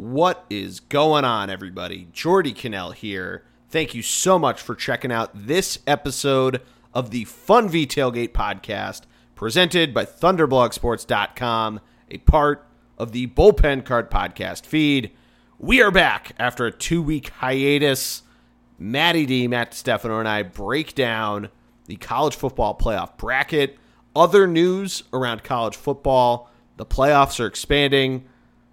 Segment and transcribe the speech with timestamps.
[0.00, 2.08] What is going on, everybody?
[2.10, 3.44] Geordie Connell here.
[3.68, 6.62] Thank you so much for checking out this episode
[6.94, 9.02] of the Fun V Tailgate podcast
[9.34, 12.66] presented by ThunderblogSports.com, a part
[12.96, 15.10] of the Bullpen Cart podcast feed.
[15.58, 18.22] We are back after a two week hiatus.
[18.78, 21.50] Matty D, Matt Stefano, and I break down
[21.84, 23.76] the college football playoff bracket,
[24.16, 26.50] other news around college football.
[26.78, 28.24] The playoffs are expanding.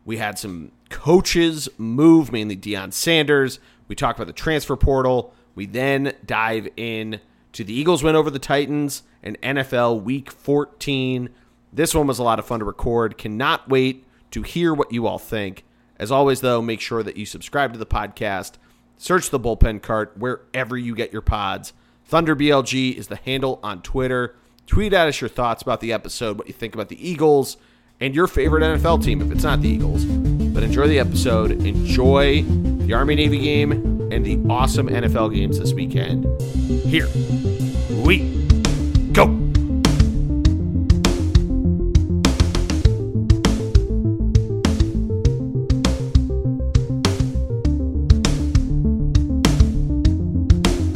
[0.05, 3.59] We had some coaches move, mainly Deion Sanders.
[3.87, 5.33] We talk about the transfer portal.
[5.55, 7.19] We then dive in
[7.53, 11.29] to the Eagles win over the Titans and NFL Week 14.
[11.73, 13.17] This one was a lot of fun to record.
[13.17, 15.63] Cannot wait to hear what you all think.
[15.97, 18.53] As always, though, make sure that you subscribe to the podcast.
[18.97, 21.73] Search the bullpen cart wherever you get your pods.
[22.05, 24.35] Thunder BLG is the handle on Twitter.
[24.65, 27.57] Tweet at us your thoughts about the episode, what you think about the Eagles,
[27.99, 30.36] and your favorite NFL team if it's not the Eagles.
[30.57, 31.51] But enjoy the episode.
[31.51, 33.73] Enjoy the Army Navy game
[34.11, 36.25] and the awesome NFL games this weekend.
[36.87, 37.07] Here
[38.03, 38.21] we
[39.11, 39.25] go.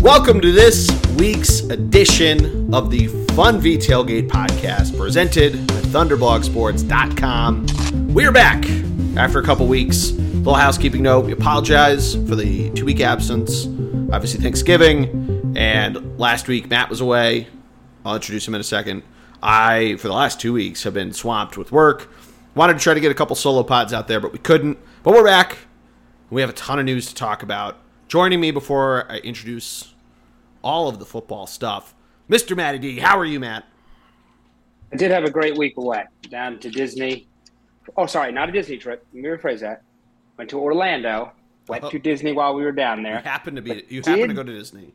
[0.02, 7.68] Welcome to this week's edition of the Fun V Tailgate podcast presented by ThunderblogSports.com.
[8.12, 8.66] We're back
[9.18, 10.12] after a couple weeks.
[10.12, 13.66] Little housekeeping note we apologize for the two week absence.
[14.12, 17.48] Obviously, Thanksgiving, and last week Matt was away.
[18.06, 19.04] I'll introduce him in a second.
[19.44, 22.10] I, for the last two weeks, have been swamped with work.
[22.56, 24.78] Wanted to try to get a couple solo pods out there, but we couldn't.
[25.04, 25.58] But we're back.
[26.30, 27.78] We have a ton of news to talk about.
[28.08, 29.94] Joining me before I introduce
[30.64, 31.96] all of the football stuff,
[32.30, 32.56] Mr.
[32.56, 33.00] Matty D.
[33.00, 33.66] How are you, Matt?
[34.94, 37.28] I did have a great week away down to Disney.
[37.98, 39.06] Oh, sorry, not a Disney trip.
[39.14, 39.84] Let me rephrase that.
[40.38, 41.32] Went to Orlando.
[41.68, 41.90] Went Oh.
[41.90, 43.20] to Disney while we were down You there.
[43.20, 44.94] happen to be But you happen to go to Disney.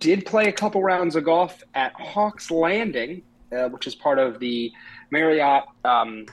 [0.00, 3.22] Did play a couple rounds of golf at Hawks Landing,
[3.52, 4.72] uh, which is part of the
[5.10, 6.26] Marriott um,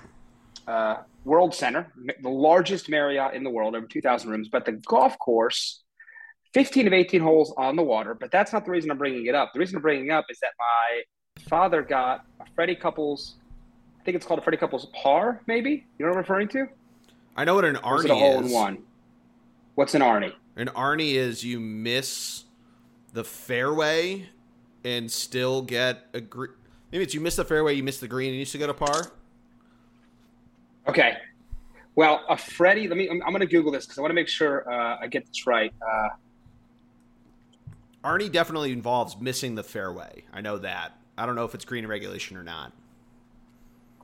[0.68, 4.48] uh, World Center, the largest Marriott in the world, over 2,000 rooms.
[4.50, 5.84] But the golf course,
[6.54, 8.16] 15 of 18 holes on the water.
[8.16, 9.52] But that's not the reason I'm bringing it up.
[9.54, 11.04] The reason I'm bringing it up is that my
[11.48, 13.36] father got a Freddie Couples,
[14.10, 15.86] think it's called a Freddie Couples par, maybe?
[16.00, 16.68] You know what I'm referring to?
[17.38, 18.78] I know what an Or is it a Arnie hole in one?
[19.76, 20.34] What's an Arnie?
[20.56, 22.46] An Arnie is you miss
[23.14, 24.28] the fairway
[24.84, 26.54] and still get a green.
[26.92, 28.74] Maybe it's you miss the fairway, you miss the green, and you still get a
[28.74, 29.12] par.
[30.88, 31.18] Okay.
[31.94, 34.16] Well, a Freddie, let me, I'm, I'm going to Google this because I want to
[34.16, 35.72] make sure uh, I get this right.
[35.88, 36.10] Uh,
[38.04, 40.24] Arnie definitely involves missing the fairway.
[40.34, 40.98] I know that.
[41.16, 42.74] I don't know if it's green regulation or not.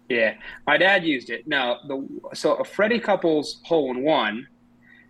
[0.09, 0.35] Yeah,
[0.67, 1.47] my dad used it.
[1.47, 4.47] Now, the so a Freddie Couples hole in one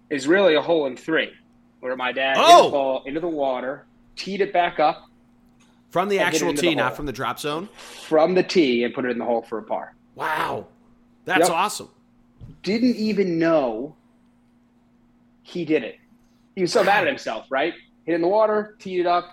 [0.10, 1.32] is really a hole in three,
[1.82, 2.66] where my dad hit Oh!
[2.66, 3.86] the ball into the water,
[4.16, 5.06] teed it back up
[5.90, 7.68] From the actual tee, the not from the drop zone.
[7.78, 9.96] from the tee and put it in the hole for a par.
[10.16, 10.68] Wow,
[11.26, 11.50] that's Yep.
[11.50, 11.90] awesome.
[12.64, 13.96] Didn't even know
[15.44, 15.98] he did it.
[16.56, 17.74] He was so mad at himself, right?
[18.06, 19.32] Hit it in the water, teed it up,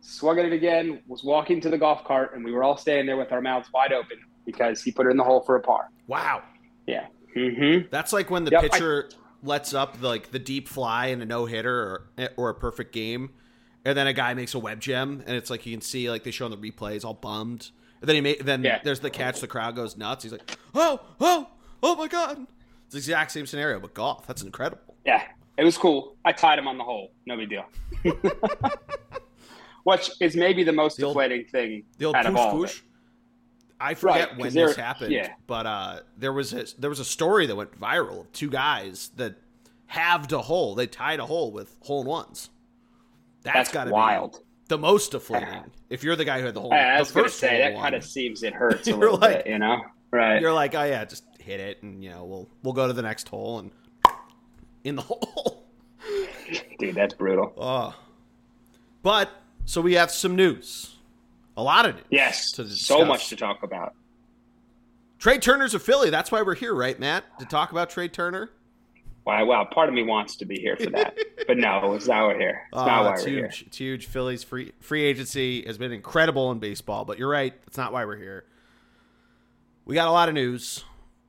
[0.00, 3.06] swung at it again, was walking to the golf cart, and we were all standing
[3.06, 5.60] there with our mouths wide open because he put it in the hole for a
[5.60, 5.90] par.
[6.06, 6.42] Wow,
[6.86, 7.06] Yeah.
[7.36, 7.88] Mm-hmm.
[7.90, 9.08] that's like when the Yep, I- pitcher
[9.42, 11.74] lets up the, like the deep fly in a no hitter
[12.18, 13.30] or or a perfect game,
[13.84, 16.24] and then a guy makes a web gem, and it's like you can see like
[16.24, 17.70] they show on the replays, all bummed.
[18.00, 18.80] And then he made then Yeah.
[18.82, 20.24] there's the catch, the crowd goes nuts.
[20.24, 21.48] He's like, oh, oh,
[21.82, 22.46] oh my god.
[22.86, 24.26] It's the exact same scenario, but golf.
[24.26, 24.96] That's incredible.
[25.06, 25.22] Yeah,
[25.56, 26.16] it was cool.
[26.24, 27.12] I tied him on the hole.
[27.26, 27.64] No big deal.
[29.84, 32.66] Which is maybe the most The old- deflating thing The old out of all.
[33.80, 35.32] I forget Right, when this happened, yeah.
[35.46, 39.10] but uh, there was a, there was a story that went viral of two guys
[39.16, 39.36] that
[39.86, 40.74] halved a hole.
[40.74, 42.50] They tied a hole with hole in ones.
[43.42, 44.32] That's, That's got to wild.
[44.34, 45.70] be the most deflating.
[45.90, 47.94] if you're the guy who had the hole, I the was first say that kind
[47.94, 49.82] of seems it hurts a little like- bit, you know?
[50.12, 50.40] Right.
[50.42, 53.00] you're like, oh yeah, just hit it, and you know we'll we'll go to the
[53.02, 53.70] next hole and
[54.84, 55.64] in the hole.
[56.80, 57.52] Dude, that's brutal.
[57.56, 57.94] Oh,
[59.04, 59.30] but
[59.66, 60.96] so we have some news,
[61.60, 62.04] a lot of news.
[62.10, 63.94] Yes, so much to talk about.
[65.18, 66.08] Trey Turner's a Philly.
[66.08, 67.24] That's why we're here, right, Matt?
[67.38, 68.50] To talk about Trey Turner.
[69.26, 69.64] Wow, wow.
[69.64, 71.14] Part of me wants to be here for that,
[71.46, 72.62] but no, it's not why we're here.
[72.72, 73.44] It's Oh, not ah, why it's we're here.
[73.66, 74.06] It's huge.
[74.06, 77.52] Phillies free free agency has been incredible in baseball, but you're right.
[77.66, 78.44] That's not why we're here.
[79.84, 80.84] We got a lot of news.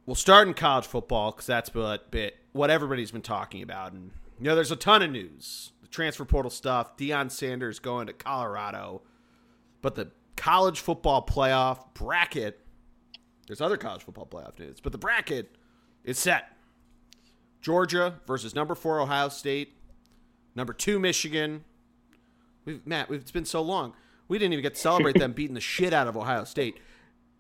[0.06, 4.12] We'll start in college football because that's what bit what everybody's been talking about, and
[4.40, 5.74] you know, there's a ton of news.
[5.82, 6.96] The transfer portal stuff.
[6.96, 9.02] Deion Sanders going to Colorado,
[9.82, 12.60] but the college football playoff bracket.
[13.48, 15.56] There's other college football playoff news, but the bracket
[16.04, 16.56] is set.
[17.62, 19.78] Georgia versus number four Ohio State,
[20.56, 21.64] number two Michigan.
[22.66, 23.94] We've, Matt, we've, it's been so long.
[24.28, 26.80] We didn't even get to celebrate them beating the shit out of Ohio State.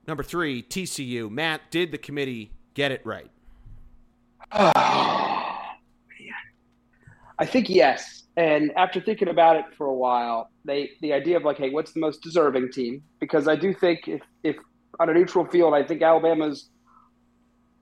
[0.07, 1.29] Number three, TCU.
[1.29, 3.31] Matt, did the committee get it right?
[4.51, 6.33] Oh, man.
[7.39, 8.20] I think yes.
[8.37, 11.91] And after thinking about it for a while, they the idea of like, hey, what's
[11.91, 13.03] the most deserving team?
[13.19, 14.55] Because I do think if if
[14.99, 16.69] on a neutral field, I think Alabama's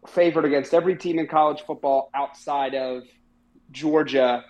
[0.07, 3.03] favored against every team in college football outside of
[3.71, 4.43] Georgia,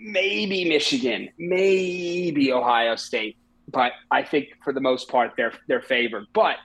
[0.00, 3.36] maybe Michigan, maybe Ohio State.
[3.68, 6.26] But I think for the most part they're they're favored.
[6.32, 6.56] But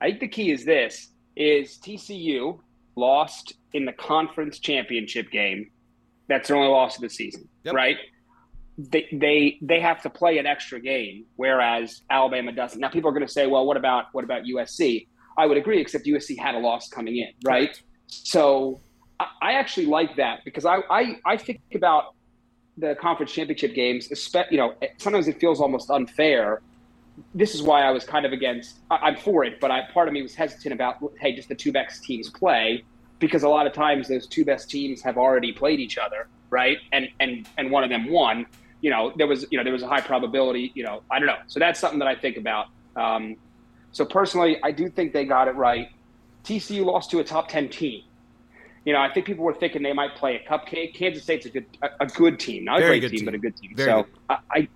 [0.00, 2.60] I think the key is this is TCU
[2.96, 5.70] lost in the conference championship game.
[6.30, 7.74] That's their only loss of the season, yep.
[7.74, 7.96] right?
[8.78, 12.80] They, they they have to play an extra game, whereas Alabama doesn't.
[12.80, 15.08] Now people are going to say, well, what about what about USC?
[15.36, 17.68] I would agree, except USC had a loss coming in, right?
[17.68, 17.82] right.
[18.06, 18.80] So
[19.18, 22.14] I, I, actually like that because I, I I think about
[22.78, 24.08] the conference championship games.
[24.52, 26.62] You know, sometimes it feels almost unfair.
[27.34, 28.78] This is why I was kind of against.
[28.88, 31.56] I, am for it, but I, part of me was hesitant about hey, just the
[31.56, 32.84] two best teams play
[33.20, 36.78] because a lot of times those two best teams have already played each other, right?
[36.92, 38.46] And and and one of them won.
[38.80, 40.72] You know, there was you know there was a high probability.
[40.74, 41.38] You know, I don't know.
[41.46, 42.66] So that's something that I think about.
[42.96, 43.36] Um,
[43.92, 45.88] so personally, I do think they got it right.
[46.44, 48.02] TCU lost to a top ten team.
[48.84, 50.94] You know, I think people were thinking they might play a cupcake.
[50.94, 53.34] Kansas State's a good a, a good team, not Very a great team, team, but
[53.34, 53.72] a good team.
[53.76, 54.12] Very so good.
[54.30, 54.68] I, I,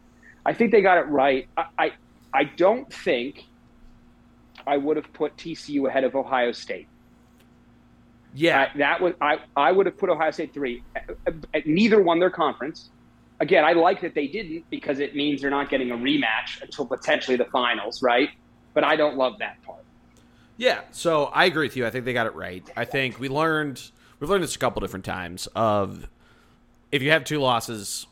[0.47, 1.49] I think they got it right.
[1.57, 1.93] I, I
[2.35, 3.47] I don't think
[4.67, 6.89] I would have put TCU ahead of Ohio State.
[8.35, 9.39] Yeah, that was I.
[9.57, 10.83] I would have put Ohio State three.
[10.97, 12.91] Uh, uh, neither won their conference.
[13.41, 16.87] Again, I like that they didn't because it means they're not getting a rematch until
[16.87, 18.31] potentially the finals, right?
[18.73, 19.85] But I don't love that part.
[20.57, 21.87] Yeah, so I agree with you.
[21.87, 22.65] I think they got it right.
[22.77, 23.83] I think we learned
[24.19, 26.09] we've learned this a couple different times of
[26.93, 28.07] if you have two losses,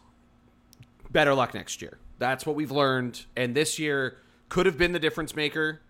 [1.11, 1.99] better luck next year.
[2.19, 4.19] That's what we've learned, and this year
[4.49, 5.81] could have been the difference maker.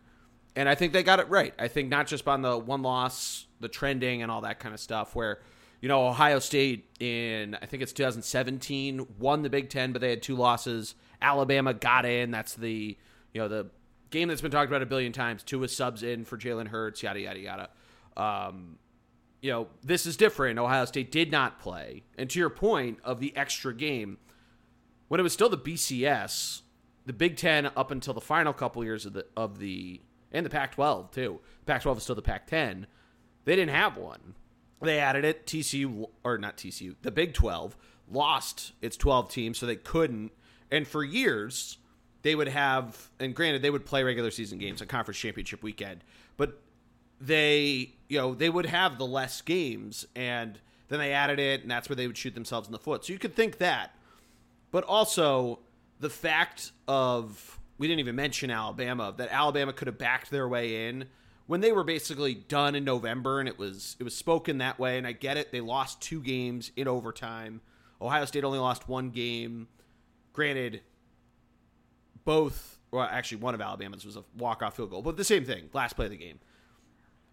[0.55, 1.55] And I think they got it right.
[1.59, 4.81] I think not just on the one loss the trending and all that kind of
[4.81, 5.15] stuff.
[5.15, 5.41] Where
[5.81, 10.11] you know Ohio State in I think it's 2017 won the Big Ten, but they
[10.11, 10.95] had two losses.
[11.23, 12.31] Alabama got in.
[12.31, 12.99] That's the
[13.33, 13.71] you know the
[14.11, 15.43] game that's been talked about a billion times.
[15.43, 17.03] Two subs in for Jalen Hurts.
[17.03, 17.71] Yada yada yada.
[18.15, 18.79] Um,
[19.41, 20.59] you know this is different.
[20.59, 24.19] Ohio State did not play, and to your point of the extra game,
[25.09, 26.61] when it was still the BCS,
[27.07, 30.03] the Big Ten up until the final couple years of the of the
[30.33, 31.41] and the Pac-12 too.
[31.67, 32.87] Pac-12 is still the Pac-10
[33.45, 34.35] they didn't have one.
[34.81, 35.47] They added it.
[35.47, 37.77] TCU, or not TCU, the Big 12
[38.11, 40.33] lost its 12 teams, so they couldn't.
[40.71, 41.79] And for years,
[42.23, 46.03] they would have, and granted, they would play regular season games on conference championship weekend,
[46.37, 46.61] but
[47.21, 50.59] they, you know, they would have the less games, and
[50.89, 53.05] then they added it, and that's where they would shoot themselves in the foot.
[53.05, 53.95] So you could think that.
[54.71, 55.61] But also,
[56.01, 60.87] the fact of, we didn't even mention Alabama, that Alabama could have backed their way
[60.87, 61.07] in
[61.47, 64.99] when they were basically done in November and it was it was spoken that way
[64.99, 67.61] and I get it they lost two games in overtime.
[68.01, 69.67] Ohio State only lost one game.
[70.33, 70.83] Granted
[72.25, 75.69] both well actually one of Alabama's was a walk-off field goal, but the same thing,
[75.73, 76.39] last play of the game.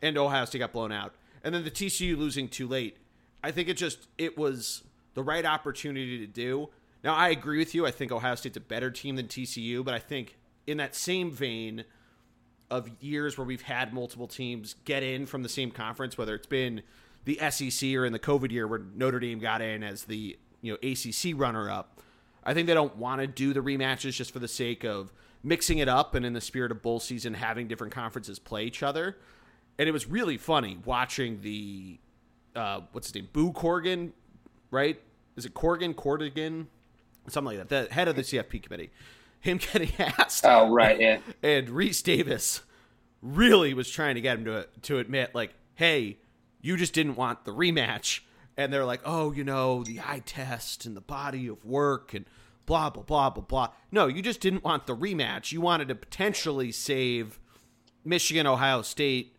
[0.01, 1.13] And Ohio State got blown out.
[1.43, 2.97] And then the TCU losing too late.
[3.43, 4.81] I think it just it was
[5.13, 6.69] the right opportunity to do.
[7.03, 7.85] Now I agree with you.
[7.85, 10.38] I think Ohio State's a better team than TCU, but I think
[10.69, 11.85] in that same vein,
[12.69, 16.47] of years where we've had multiple teams get in from the same conference, whether it's
[16.47, 16.81] been
[17.25, 20.73] the SEC or in the COVID year where Notre Dame got in as the you
[20.73, 21.99] know ACC runner up.
[22.43, 25.11] I think they don't want to do the rematches just for the sake of
[25.43, 28.83] mixing it up and in the spirit of bowl season having different conferences play each
[28.83, 29.17] other.
[29.77, 31.99] And it was really funny watching the
[32.55, 34.13] uh, what's his name, Boo Corrigan,
[34.71, 34.99] right?
[35.35, 36.67] Is it Corrigan, Cordigan,
[37.27, 37.87] something like that?
[37.87, 38.91] The head of the CFP committee
[39.39, 40.45] him getting asked.
[40.45, 41.19] Oh right, yeah.
[41.43, 42.61] And Rece Davis
[43.21, 46.17] really was trying to get him to to admit, like, hey,
[46.61, 48.21] you just didn't want the rematch.
[48.57, 52.25] And they're like, oh, you know, the eye test and the body of work and
[52.65, 53.69] blah blah blah blah blah.
[53.91, 55.51] No, you just didn't want the rematch.
[55.51, 57.39] You wanted to potentially save
[58.03, 59.35] Michigan, Ohio State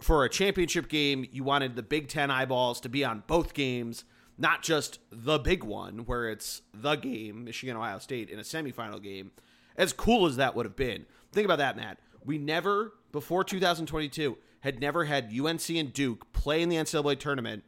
[0.00, 1.26] for a championship game.
[1.32, 4.04] You wanted the Big Ten eyeballs to be on both games
[4.36, 9.02] not just the big one where it's the game, Michigan Ohio State in a semifinal
[9.02, 9.30] game.
[9.76, 11.06] As cool as that would have been.
[11.32, 11.98] Think about that, Matt.
[12.24, 17.64] We never before 2022 had never had UNC and Duke play in the NCAA tournament,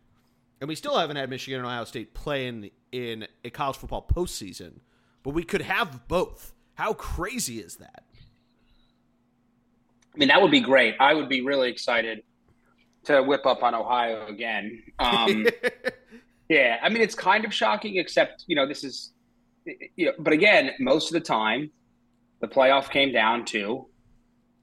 [0.61, 4.07] and we still haven't had Michigan and Ohio State play in in a college football
[4.07, 4.81] postseason.
[5.23, 6.55] But we could have both.
[6.75, 8.05] How crazy is that?
[10.15, 10.95] I mean, that would be great.
[10.99, 12.23] I would be really excited
[13.05, 14.83] to whip up on Ohio again.
[14.99, 15.47] Um,
[16.49, 19.12] yeah, I mean it's kind of shocking, except you know this is,
[19.65, 21.71] you know, but again, most of the time,
[22.41, 23.87] the playoff came down to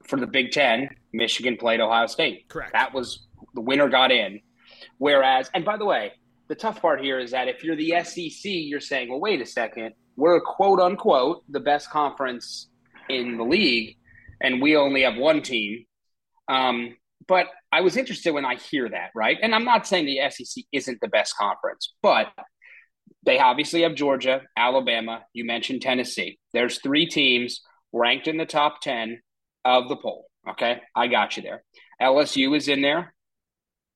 [0.06, 2.48] for the Big Ten, Michigan played Ohio State.
[2.48, 2.72] Correct.
[2.72, 4.40] That was the winner got in.
[4.98, 6.12] Whereas, and by the way,
[6.48, 9.46] the tough part here is that if you're the SEC, you're saying, well, wait a
[9.46, 12.68] second, we're quote unquote the best conference
[13.08, 13.96] in the league,
[14.40, 15.84] and we only have one team.
[16.48, 19.36] Um, but I was interested when I hear that, right?
[19.42, 22.28] And I'm not saying the SEC isn't the best conference, but
[23.26, 25.24] they obviously have Georgia, Alabama.
[25.32, 26.38] You mentioned Tennessee.
[26.52, 27.62] There's three teams
[27.92, 29.20] ranked in the top 10
[29.64, 30.26] of the poll.
[30.50, 30.82] Okay.
[30.94, 31.64] I got you there.
[32.00, 33.12] LSU is in there.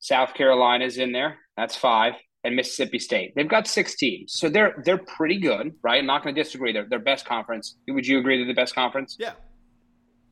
[0.00, 1.38] South Carolina is in there.
[1.56, 2.14] That's five.
[2.42, 3.32] And Mississippi State.
[3.36, 4.32] They've got six teams.
[4.32, 5.98] So they're they're pretty good, right?
[5.98, 6.72] I'm not going to disagree.
[6.72, 7.76] They're their best conference.
[7.88, 9.16] Would you agree they're the best conference?
[9.18, 9.32] Yeah.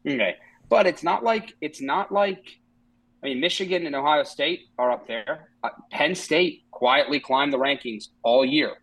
[0.09, 0.37] Okay.
[0.69, 2.59] But it's not like it's not like
[3.23, 5.49] I mean Michigan and Ohio State are up there.
[5.63, 8.75] Uh, Penn State quietly climbed the rankings all year.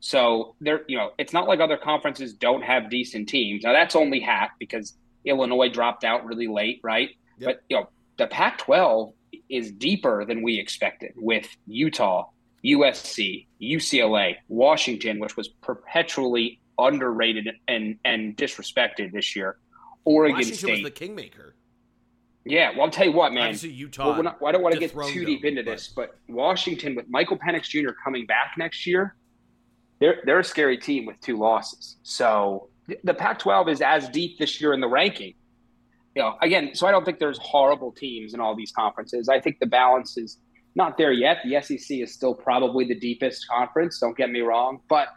[0.00, 3.64] So they're you know, it's not like other conferences don't have decent teams.
[3.64, 7.10] Now that's only half because Illinois dropped out really late, right?
[7.38, 7.48] Yep.
[7.48, 9.12] But you know, the Pac-12
[9.48, 12.28] is deeper than we expected with Utah,
[12.64, 19.58] USC, UCLA, Washington, which was perpetually underrated and and disrespected this year.
[20.04, 20.82] Oregon Washington State.
[20.82, 21.54] was the kingmaker.
[22.44, 23.44] Yeah, well, I'll tell you what, man.
[23.44, 24.10] Obviously, Utah.
[24.12, 26.94] Well, not- I don't want to get too deep them, into but- this, but Washington
[26.94, 27.90] with Michael Penix Jr.
[28.04, 29.14] coming back next year,
[30.00, 31.96] they're they're a scary team with two losses.
[32.02, 32.68] So
[33.04, 35.34] the Pac-12 is as deep this year in the ranking.
[36.16, 39.28] You know, again, so I don't think there's horrible teams in all these conferences.
[39.28, 40.38] I think the balance is
[40.74, 41.38] not there yet.
[41.44, 43.98] The SEC is still probably the deepest conference.
[44.00, 45.08] Don't get me wrong, but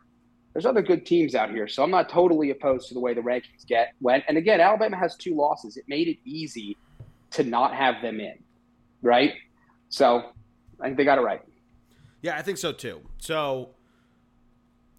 [0.54, 1.68] there's other good teams out here.
[1.68, 4.24] So I'm not totally opposed to the way the rankings get went.
[4.30, 5.76] And again, Alabama has two losses.
[5.76, 6.78] It made it easy
[7.36, 8.36] to not have them in,
[9.02, 9.34] right?
[9.90, 10.32] So
[10.80, 11.42] I think they got it right.
[12.22, 13.02] Yeah, I think so too.
[13.20, 13.70] So,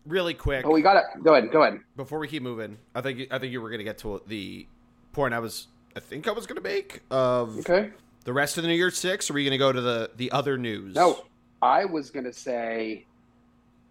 [0.07, 1.05] really quick But we got it.
[1.25, 1.51] Go ahead.
[1.51, 1.81] Go ahead.
[1.97, 4.67] before we keep moving, I think I think you were going to get to the
[5.13, 5.67] point I was
[5.97, 7.91] I think I was going to make of Okay.
[8.25, 9.31] the rest of the New Year's Six.
[9.31, 10.95] Or are we going to go to the the other news?
[10.95, 11.25] No,
[11.63, 13.07] I was going to say,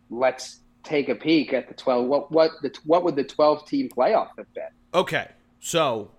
[0.09, 2.05] let's take a peek at the 12.
[2.05, 4.69] What what the what would the 12 team playoff have been?
[4.93, 5.27] Okay,
[5.59, 6.11] so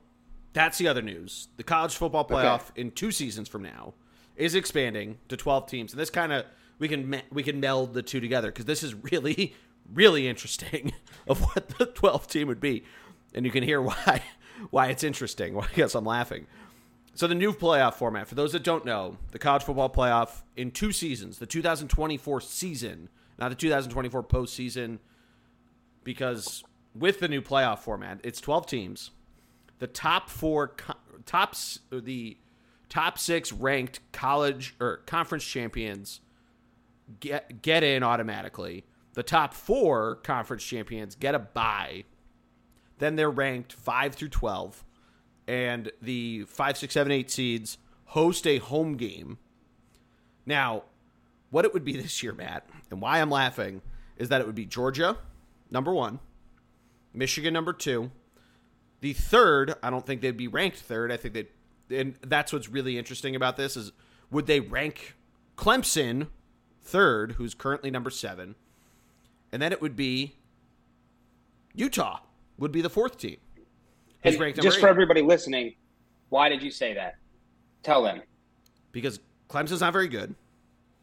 [0.56, 1.48] that's the other news.
[1.58, 2.34] The college football Okay.
[2.34, 3.92] playoff in two seasons from now
[4.36, 6.46] is expanding to 12 teams, and this kind of
[6.78, 9.54] we can we can meld the two together because this is really
[9.92, 10.92] really interesting
[11.28, 12.84] of what the 12 team would be,
[13.34, 14.22] and you can hear why
[14.70, 15.54] why it's interesting.
[15.54, 16.46] Why I guess I'm laughing.
[17.14, 20.70] So the new playoff format, for those that don't know, the college football playoff in
[20.70, 23.08] two seasons, the 2024 season,
[23.38, 24.98] not the 2024 postseason,
[26.04, 26.62] because
[26.94, 29.10] with the new playoff format, it's 12 teams.
[29.78, 30.74] The top four,
[31.26, 32.38] tops, the
[32.88, 36.20] top six ranked college or conference champions
[37.20, 38.84] get get in automatically.
[39.14, 42.04] The top four conference champions get a bye.
[42.98, 44.84] Then they're ranked five through 12
[45.46, 49.38] and the five, six, seven, eight seeds host a home game.
[50.44, 50.84] Now,
[51.50, 53.82] what it would be this year, Matt, and why I'm laughing
[54.16, 55.18] is that it would be Georgia,
[55.70, 56.20] number one,
[57.12, 58.10] Michigan, number two.
[59.06, 61.12] The third, I don't think they'd be ranked third.
[61.12, 63.92] I think they, and that's what's really interesting about this is
[64.32, 65.14] would they rank
[65.56, 66.26] Clemson
[66.82, 68.56] third, who's currently number seven,
[69.52, 70.34] and then it would be
[71.72, 72.18] Utah
[72.58, 73.36] would be the fourth team.
[74.24, 75.76] who's ranked just for everybody listening,
[76.30, 77.14] why did you say that?
[77.84, 78.22] Tell them.
[78.90, 80.34] because Clemson's not very good.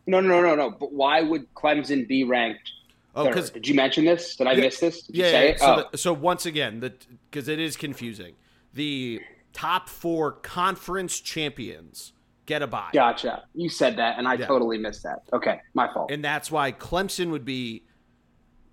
[0.08, 0.72] No, no, no, no, no.
[0.72, 2.70] But why would Clemson be ranked
[3.16, 4.36] Oh, because Did you mention this?
[4.36, 4.62] Did I Yeah.
[4.62, 5.04] miss this?
[5.04, 5.60] Did you yeah, say yeah, it?
[5.60, 5.90] so, oh.
[5.92, 6.94] the, so once again, the
[7.30, 8.36] because it is confusing.
[8.74, 9.22] The
[9.54, 12.14] top four conference champions
[12.48, 13.44] get a bye, gotcha.
[13.54, 14.48] You said that, and I Yeah.
[14.48, 15.24] totally missed that.
[15.32, 16.12] Okay, my fault.
[16.12, 17.84] and that's why Clemson would be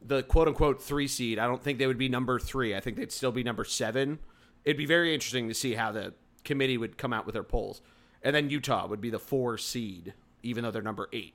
[0.02, 1.38] the quote unquote three seed.
[1.38, 2.74] I don't think they would be number three.
[2.74, 4.18] I think they'd still be number seven.
[4.64, 7.82] It'd be very interesting to see how the committee would come out with their polls,
[8.22, 11.34] and then Utah would be the four seed, even though they're number eight.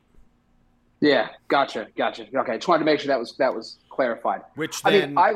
[0.99, 2.27] Yeah, gotcha, gotcha.
[2.35, 4.41] Okay, just wanted to make sure that was that was clarified.
[4.55, 5.33] Which I mean, I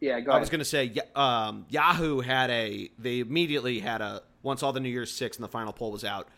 [0.00, 0.20] yeah.
[0.20, 2.90] Go I was going to say, um, Yahoo had a.
[2.98, 4.22] They immediately had a.
[4.42, 6.28] Once all the New Year's Six and the final poll was out,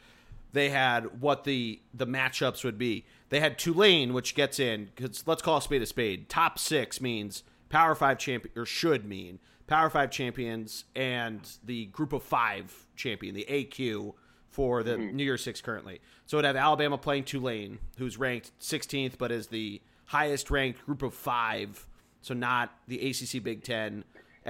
[0.52, 3.04] they had what the the matchups would be.
[3.28, 6.28] They had Tulane, which gets in because let's call a spade a spade.
[6.28, 12.12] Top six means Power Five champion or should mean Power Five champions and the Group
[12.12, 14.14] of Five champion, the AQ
[14.50, 16.00] for the New Year's Six currently.
[16.26, 21.02] So it'd have Alabama playing Tulane, who's ranked 16th, but is the highest ranked Group
[21.02, 21.86] of Five
[22.22, 24.04] so not the ACC Big Ten,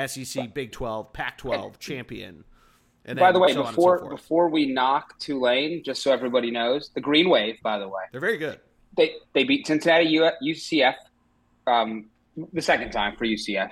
[0.07, 2.45] SEC Big Twelve, Pac twelve champion.
[3.05, 6.51] And By the way, so and so before before we knock Tulane, just so everybody
[6.51, 8.61] knows, the Green Wave, by the way, they're very good.
[8.97, 10.95] they they beat Cincinnati U- UCF
[11.67, 12.07] um,
[12.53, 13.71] the second time for UCF.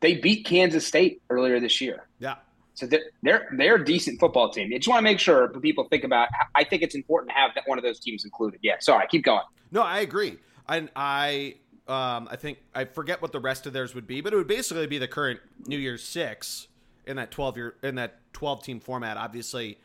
[0.00, 2.08] They beat Kansas State earlier this year.
[2.18, 2.36] Yeah.
[2.80, 4.70] So they're they're, they're a decent football team.
[4.74, 6.28] I just want to make sure people think about.
[6.54, 8.60] I think it's important to have that one of those teams included.
[8.62, 8.76] Yeah.
[8.80, 9.42] Sorry, keep going.
[9.70, 10.38] No, I agree.
[10.68, 11.56] And I
[11.88, 14.46] um I think I forget what the rest of theirs would be, but it would
[14.48, 16.68] basically be the current New Year's Six
[17.06, 19.16] in that twelve year in that twelve team format.
[19.16, 19.78] Obviously,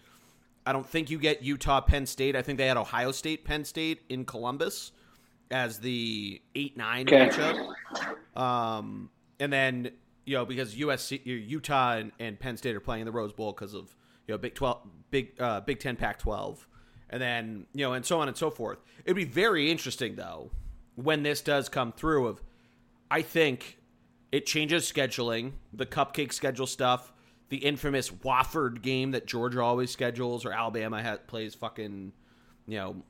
[0.65, 2.35] I don't think you get Utah Penn State.
[2.35, 4.91] I think they had Ohio State Penn State in Columbus
[5.51, 7.27] as the eight nine Okay.
[7.29, 8.39] matchup.
[8.39, 9.09] Um
[9.39, 9.91] and then
[10.25, 13.51] you know because USC Utah and, and Penn State are playing in the Rose Bowl
[13.51, 13.95] because of
[14.27, 16.67] you know Big Twelve Big uh, Big Ten Pac twelve
[17.09, 20.49] and then you know and so on and so forth it'd be very interesting though
[20.95, 22.41] when this does come through of
[23.11, 23.77] i think
[24.31, 27.13] it changes scheduling the cupcake schedule stuff
[27.49, 32.11] the infamous wofford game that georgia always schedules or alabama ha- plays fucking
[32.67, 33.03] you know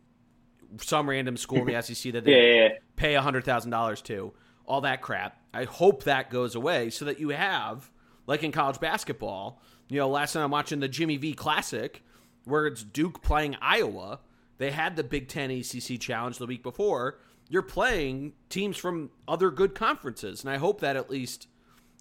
[0.81, 2.69] some random school in the sec that they Yeah, yeah, yeah.
[2.95, 4.33] pay $100,000 to,
[4.65, 5.39] all that crap.
[5.55, 7.89] I hope that goes away so that you have,
[8.27, 12.03] like in college basketball, you know, last night I'm watching the Jimmy V Classic
[12.43, 14.19] where it's Duke playing Iowa.
[14.57, 17.19] They had the Big Ten ACC Challenge the week before.
[17.49, 20.43] You're playing teams from other good conferences.
[20.43, 21.47] And I hope that at least,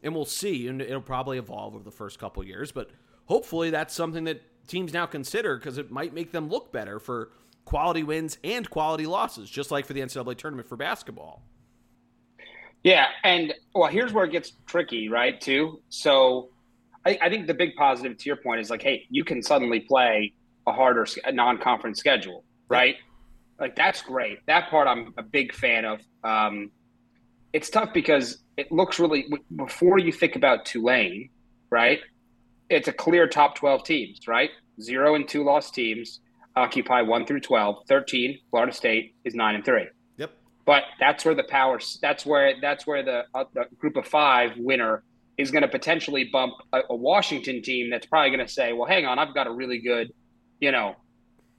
[0.02, 2.90] and we'll see, and it'll probably evolve over the first couple years, but
[3.26, 7.30] hopefully that's something that teams now consider because it might make them look better for
[7.64, 11.42] quality wins and quality losses, just like for the NCAA tournament for basketball.
[12.84, 15.40] Yeah, and well, here's where it gets tricky, right?
[15.40, 15.80] Too.
[15.88, 16.50] So,
[17.06, 19.80] I, I think the big positive to your point is like, hey, you can suddenly
[19.80, 20.34] play
[20.66, 22.96] a harder a non-conference schedule, right?
[23.58, 24.38] Like that's great.
[24.46, 26.00] That part I'm a big fan of.
[26.22, 26.70] Um,
[27.52, 31.30] it's tough because it looks really before you think about Tulane,
[31.70, 32.00] right?
[32.68, 34.50] It's a clear top 12 teams, right?
[34.80, 36.20] Zero and two lost teams
[36.56, 37.84] occupy one through 12.
[37.88, 39.86] 13, Florida State is nine and three.
[40.64, 44.52] But that's where the power that's where that's where the, uh, the group of five
[44.56, 45.02] winner
[45.36, 48.88] is going to potentially bump a, a washington team that's probably going to say well
[48.88, 50.12] hang on i've got a really good
[50.60, 50.94] you know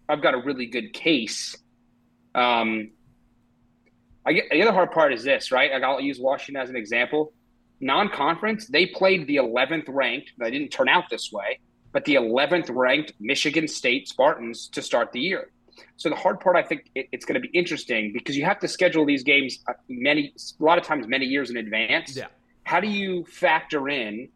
[0.09, 1.55] i've got a really good case.
[2.33, 2.91] Um
[4.27, 5.71] I get, the other hard part is this right?
[5.71, 7.33] Like i'll use washington as an example.
[7.81, 11.59] Non-conference they played the 11th ranked they didn't turn out this way
[11.91, 15.49] but the 11th ranked michigan state spartans to start the year
[15.97, 18.59] so the hard part, I think, it, it's going to be interesting because you have
[18.59, 22.15] to schedule these games uh, many, a lot of times, many years in advance.
[22.15, 22.27] Yeah.
[22.63, 24.29] How do you factor in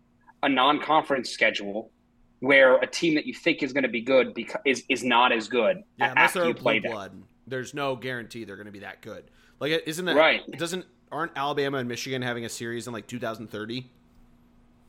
[0.43, 1.91] a non-conference schedule
[2.39, 5.49] where a team that you think is going to be good is is not as
[5.49, 6.91] good Yeah, unless after they're you play them?
[6.91, 9.25] blood, there's no guarantee they're going to be that good.
[9.59, 10.49] Like, isn't that Right.
[10.57, 13.89] Doesn't aren't Alabama and Michigan having a series in like 2030?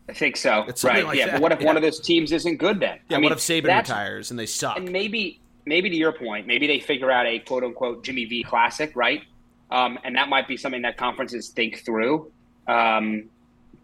[0.08, 0.64] I think so.
[0.68, 1.04] It's right?
[1.04, 1.26] like yeah.
[1.26, 1.66] that, But what if yeah.
[1.66, 2.98] one of those teams isn't good then?
[3.08, 3.16] Yeah.
[3.16, 4.76] I mean, what if Saban retires and they suck?
[4.76, 8.42] And maybe, maybe to your point, maybe they figure out a quote unquote Jimmy V
[8.42, 9.22] classic, right?
[9.70, 12.30] Um, and that might be something that conferences think through.
[12.66, 13.30] Um,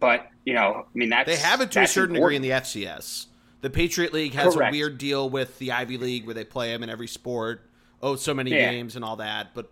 [0.00, 2.50] but you know, I mean, that's They have it to a certain degree in the
[2.50, 3.26] FCS.
[3.62, 4.72] The Patriot League has Correct.
[4.72, 7.62] a weird deal with the Ivy League where they play them in every sport.
[8.02, 8.70] Oh, so many Yeah.
[8.70, 9.54] games and all that.
[9.54, 9.70] But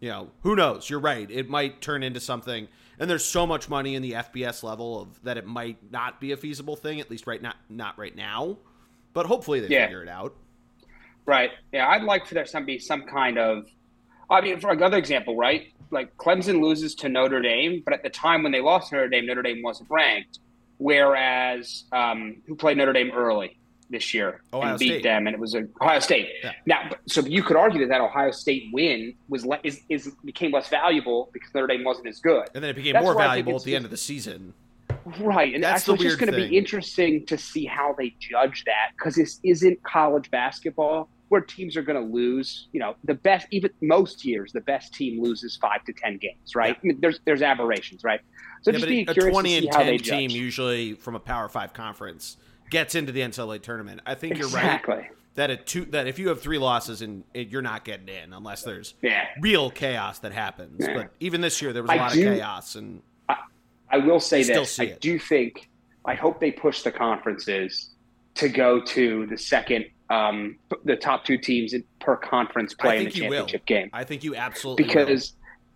[0.00, 0.90] you know, who knows?
[0.90, 1.28] You're right.
[1.30, 2.68] It might turn into something.
[2.98, 6.32] And there's so much money in the FBS level of that it might not be
[6.32, 7.00] a feasible thing.
[7.00, 8.58] At least right not not right now.
[9.12, 9.86] But hopefully they Yeah.
[9.86, 10.34] figure it out.
[11.26, 11.50] Right.
[11.72, 13.66] Yeah, I'd like for there to be some kind of.
[14.30, 15.72] I mean, for another example, right?
[15.90, 19.08] Like Clemson loses to Notre Dame, but at the time when they lost to Notre
[19.08, 20.38] Dame, Notre Dame wasn't ranked.
[20.78, 23.58] Whereas, um, who played Notre Dame early
[23.90, 25.02] this year Ohio and beat State.
[25.02, 26.28] them, and it was Ohio State.
[26.42, 26.52] Yeah.
[26.66, 30.50] Now, so you could argue that that Ohio State win was le- is, is became
[30.50, 32.48] less valuable because Notre Dame wasn't as good.
[32.54, 33.90] And then it became That's more why I think valuable at the just- end of
[33.90, 34.54] the season.
[35.20, 38.64] Right, and That's so it's just going to be interesting to see how they judge
[38.66, 42.68] that because this isn't college basketball where teams are going to lose.
[42.72, 46.54] You know, the best, even most years, the best team loses five to ten games.
[46.54, 46.76] Right?
[46.76, 48.20] I mean, there's there's aberrations, right?
[48.62, 50.30] So Yeah, just but be a curious 20 to see and how they 10 team
[50.30, 50.38] judge.
[50.38, 52.36] usually from a Power 5 conference
[52.70, 54.00] gets into the NCAA tournament.
[54.06, 54.80] I think you're right
[55.34, 58.62] that a two that if you have 3 losses and you're not getting in unless
[58.62, 59.24] there's Yeah.
[59.40, 60.76] real chaos that happens.
[60.86, 60.94] Yeah.
[60.94, 63.02] But even this year there was a I lot do- of chaos and
[63.92, 64.80] I will say still this.
[64.80, 65.00] I it.
[65.00, 65.68] do think
[66.04, 67.90] I hope they push the conferences
[68.36, 73.04] to go to the second, um, the top two teams in, per conference play in
[73.04, 73.30] the you will.
[73.40, 73.90] championship game.
[73.92, 74.88] I think you absolutely will.
[75.06, 75.34] because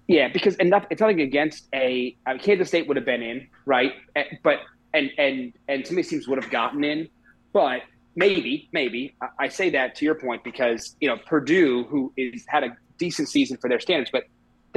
[0.09, 0.87] yeah, because enough.
[0.91, 3.93] It's nothing against a I mean, Kansas State would have been in, right?
[4.15, 4.61] Eh, But
[4.95, 7.09] and and and some of these teams would have gotten in,
[7.53, 7.83] but
[8.15, 12.45] maybe maybe I- I say that to your point because you know Purdue, who is
[12.49, 14.25] had a decent season for their standards, but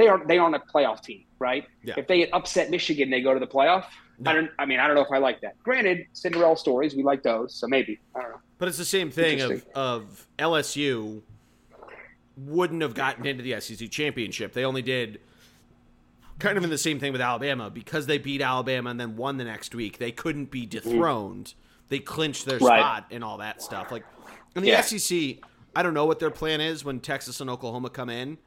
[0.00, 1.66] they aren't they aren't a playoff team, right?
[1.84, 1.94] Yeah.
[1.96, 3.84] If they upset Michigan, they go to the playoff.
[4.26, 4.50] I don't.
[4.58, 5.62] I mean, I don't know if I like that.
[5.62, 8.40] Granted, Cinderella stories, we like those, so maybe I don't know.
[8.58, 11.22] But it's the same thing of, of LSU
[12.36, 14.52] wouldn't have gotten into the SEC championship.
[14.52, 15.20] They only did
[16.38, 19.36] kind of in the same thing with Alabama because they beat Alabama and then won
[19.36, 19.98] the next week.
[19.98, 20.90] They couldn't be mm-hmm.
[20.90, 21.54] dethroned.
[21.88, 22.80] They clinched their Right.
[22.80, 23.90] spot and all that stuff.
[23.90, 24.04] Like
[24.54, 24.80] in the Yeah.
[24.80, 25.38] SEC,
[25.74, 28.38] I don't know what their plan is when Texas and Oklahoma come in,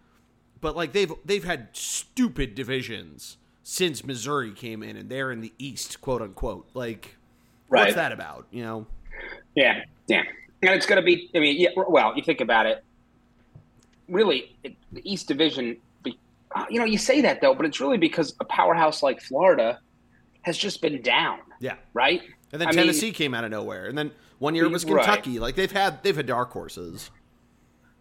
[0.63, 5.54] but like they've they've had stupid divisions since Missouri came in and they're in the
[5.60, 6.67] East, quote unquote.
[6.73, 7.17] Like
[7.67, 8.47] what's that about?
[8.49, 8.88] You know?
[9.56, 10.23] Yeah, yeah.
[10.63, 11.30] And it's going to be.
[11.36, 11.69] I mean, yeah.
[11.76, 12.84] Well, you think about it.
[14.08, 15.78] Really, it, the East Division.
[16.56, 19.80] Uh, you know, you say that though, but it's really because a powerhouse like Florida
[20.43, 21.76] has just been down, Yeah.
[21.93, 22.21] right?
[22.52, 24.86] And then I mean, Tennessee came out of nowhere, and then one year it was
[24.86, 25.04] Right.
[25.04, 25.39] Kentucky.
[25.39, 27.10] Like they've had they've had dark horses.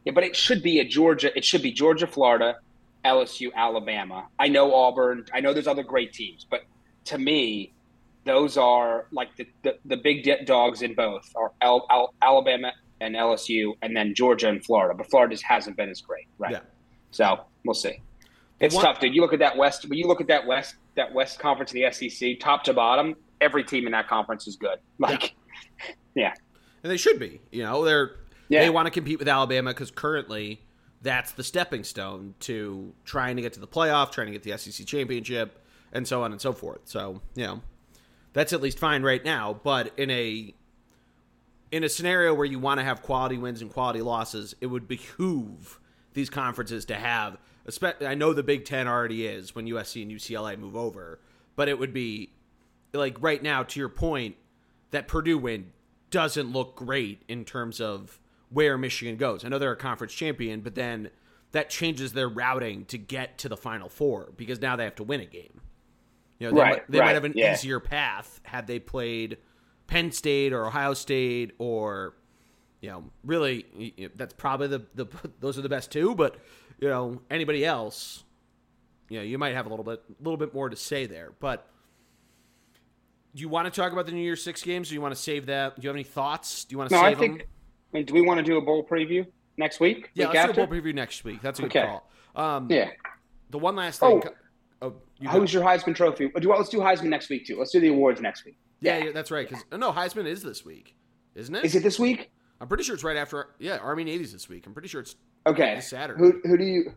[0.05, 1.37] Yeah, but it should be a Georgia.
[1.37, 2.57] It should be Georgia, Florida,
[3.05, 4.27] LSU, Alabama.
[4.39, 5.27] I know Auburn.
[5.33, 6.63] I know there's other great teams, but
[7.07, 7.73] to me,
[8.25, 13.15] those are like the the, the big dogs in both are Al, Al, Alabama and
[13.17, 14.95] LSU, and then Georgia and Florida.
[14.97, 16.53] But Florida just hasn't been as great, right?
[16.53, 16.61] Yeah.
[17.11, 18.01] So we'll see.
[18.61, 19.15] It's one- tough, dude.
[19.15, 19.89] You look at that West.
[19.89, 23.17] When you look at that West, that West conference in the SEC, top to bottom,
[23.41, 24.79] every team in that conference is good.
[24.99, 25.35] Like,
[26.15, 26.33] yeah,
[26.85, 27.41] And they should be.
[27.51, 28.13] You know, they're
[28.53, 28.63] Yeah.
[28.63, 30.61] they want to compete with Alabama because currently
[31.01, 34.57] that's the stepping stone to trying to get to the playoff, trying to get the
[34.57, 35.59] SEC championship,
[35.93, 36.81] and so on and so forth.
[36.85, 37.63] So you know,
[38.33, 39.59] that's at least fine right now.
[39.63, 40.55] But in a
[41.71, 44.87] in a scenario where you want to have quality wins and quality losses, it would
[44.87, 45.81] behoove
[46.13, 47.39] these conferences to have.
[48.01, 51.21] I know the Big Ten already is when USC and UCLA move over,
[51.57, 52.33] but it would be
[52.93, 53.63] like right now.
[53.63, 54.37] To your point,
[54.91, 55.73] that Purdue win
[56.11, 58.21] doesn't look great in terms of
[58.53, 59.45] where Michigan goes.
[59.45, 61.11] I know they're a conference champion, but then
[61.53, 65.05] that changes their routing to get to the Final Four because now they have to
[65.05, 65.61] win a game.
[66.39, 67.53] You know, they, Right, might, they might have an yeah.
[67.55, 69.39] easier path had they played
[69.87, 72.15] Penn State or Ohio State or
[72.81, 75.07] you know, really y- y- that's probably the the
[75.41, 76.37] those are the best two, but
[76.81, 78.25] you know, anybody else,
[79.09, 81.69] you know, you might have a little bit little bit more to say there, but
[83.35, 84.89] do you want to talk about the New Year's Six games?
[84.89, 85.77] Or do you want to save that?
[85.77, 86.65] Do you have any thoughts?
[86.65, 87.39] Do you want to no, I save think.
[87.39, 87.47] them?
[87.93, 89.27] I mean, do we want to do a bowl preview
[89.57, 90.11] next week?
[90.15, 90.55] Yeah, Week let's after?
[90.55, 91.43] do a bowl preview next week.
[91.43, 91.87] That's a good Okay.
[91.87, 92.11] call.
[92.35, 92.91] Um, Yeah.
[93.51, 94.23] The one last thing.
[94.81, 94.95] Oh.
[95.21, 95.29] Oh.
[95.31, 96.31] Who's your Heisman Trophy?
[96.41, 97.57] Do well, let's do Heisman next week too.
[97.59, 98.57] Let's do the awards next week.
[98.81, 99.49] yeah, yeah, that's right.
[99.49, 100.97] Because no, Heisman is this week,
[101.35, 101.65] isn't it?
[101.65, 102.31] Is it this week?
[102.61, 103.51] I'm pretty sure it's right after.
[103.61, 104.67] Yeah, Army Navy's this week.
[104.67, 105.15] I'm pretty sure it's
[105.47, 105.81] Okay.
[105.81, 106.19] Saturday.
[106.19, 106.93] Who who do you?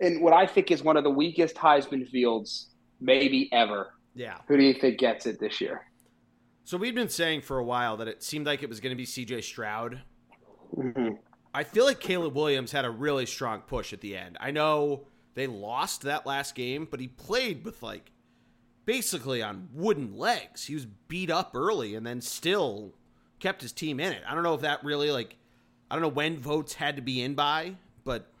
[0.00, 3.94] And what I think is one of the weakest Heisman fields maybe ever.
[4.14, 4.38] yeah.
[4.48, 5.86] Who do you think gets it this year?
[6.64, 8.96] So we've been saying for a while that it seemed like it was going to
[8.96, 9.40] be C.J.
[9.42, 10.02] Stroud.
[10.76, 11.18] Mhm.
[11.52, 14.36] I feel like Caleb Williams had a really strong push at the end.
[14.40, 18.12] I know they lost that last game, but he played with like
[18.84, 20.66] basically on wooden legs.
[20.66, 22.94] He was beat up early and then still
[23.40, 24.22] kept his team in it.
[24.28, 25.36] I don't know if that really like
[25.90, 28.32] I don't know when votes had to be in by, but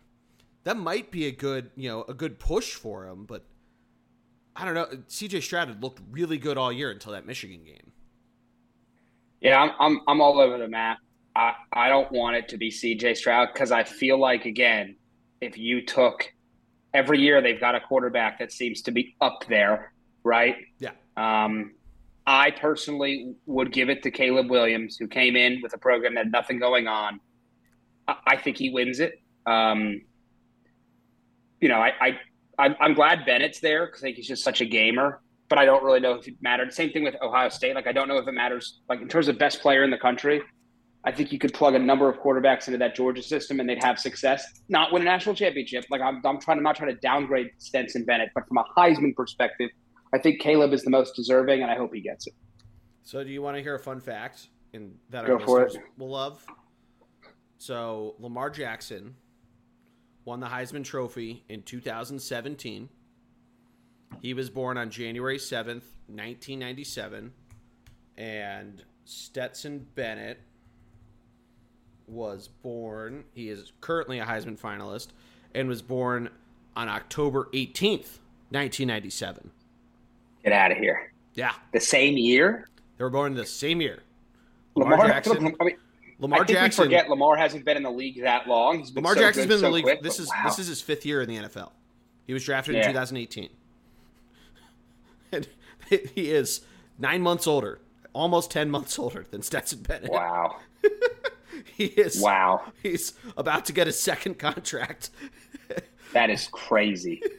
[0.62, 3.44] that might be a good, you know, a good push for him, but
[4.54, 4.86] I don't know.
[5.08, 7.92] CJ Stroud had looked really good all year until that Michigan game.
[9.40, 10.98] Yeah, I'm I'm I'm all over the map.
[11.34, 13.14] I I don't want it to be C.J.
[13.14, 14.96] Stroud because I feel like again,
[15.40, 16.32] if you took
[16.92, 19.92] every year they've got a quarterback that seems to be up there,
[20.24, 20.56] right?
[20.78, 20.90] Yeah.
[21.16, 21.72] Um,
[22.26, 26.24] I personally would give it to Caleb Williams, who came in with a program that
[26.26, 27.20] had nothing going on.
[28.06, 29.20] I, I think he wins it.
[29.46, 30.02] Um,
[31.60, 32.18] you know, I, I
[32.58, 35.20] I'm, I'm glad Bennett's there because I think he's just such a gamer.
[35.48, 36.72] But I don't really know if it mattered.
[36.72, 37.74] Same thing with Ohio State.
[37.74, 38.78] Like I don't know if it matters.
[38.88, 40.42] Like in terms of best player in the country,
[41.02, 43.82] I think you could plug a number of quarterbacks into that Georgia system and they'd
[43.82, 44.44] have success.
[44.68, 45.84] Not win a national championship.
[45.90, 46.58] Like I'm, I'm trying.
[46.58, 49.70] I'm not trying to downgrade Stetson Bennett, but from a Heisman perspective,
[50.12, 52.34] I think Caleb is the most deserving, and I hope he gets it.
[53.02, 55.84] So, do you want to hear a fun fact in that Go our for listeners
[55.96, 56.44] will love?
[57.56, 59.16] So, Lamar Jackson
[60.24, 62.88] won the Heisman Trophy in 2017.
[64.20, 67.32] He was born on January 7th, 1997,
[68.18, 70.40] and Stetson Bennett
[72.10, 73.24] was born.
[73.32, 75.08] He is currently a Heisman finalist
[75.54, 76.30] and was born
[76.76, 78.18] on October 18th,
[78.50, 79.50] 1997.
[80.44, 81.12] Get out of here.
[81.34, 82.68] Yeah, The same year,
[82.98, 84.02] they were born the same year.
[84.74, 85.56] Lamar, Lamar, Jackson.
[85.60, 85.76] I mean,
[86.18, 86.82] Lamar I think Jackson.
[86.82, 88.78] we forget Lamar hasn't been in the league that long.
[88.80, 89.84] He's been Lamar so Jackson's good been in the league.
[89.84, 90.44] quick, this is wow.
[90.44, 91.70] this is his fifth year in the NFL.
[92.26, 93.48] He was drafted in 2018,
[95.32, 95.48] and
[95.88, 96.60] he is
[96.98, 97.80] nine months older,
[98.12, 100.10] almost ten months older than Stetson Bennett.
[100.10, 100.56] wow,
[101.76, 102.20] He is.
[102.20, 105.10] wow, He's about to get a second contract.
[106.12, 107.22] that is crazy.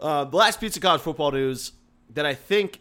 [0.00, 1.72] Uh, the last piece of college football news
[2.10, 2.80] that I think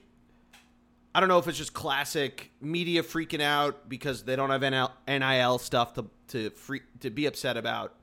[1.15, 4.91] I don't know if it's just classic media freaking out because they don't have NL,
[5.08, 7.96] NIL stuff to to free, to be upset about,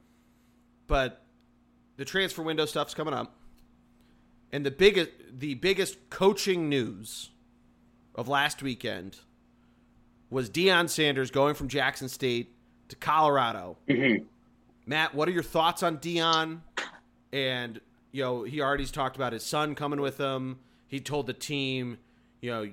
[0.86, 1.22] but
[1.96, 3.34] the transfer window stuff's coming up,
[4.52, 7.30] and the biggest the biggest coaching news
[8.14, 9.18] of last weekend
[10.30, 12.54] was Deion Sanders going from Jackson State
[12.88, 13.76] to Colorado.
[13.88, 14.24] Mm-hmm.
[14.86, 16.60] Matt, what are your thoughts on Deion?
[17.32, 17.80] And
[18.12, 20.58] you know, he already's talked about his son coming with him.
[20.88, 21.98] He told the team,
[22.40, 22.70] you know,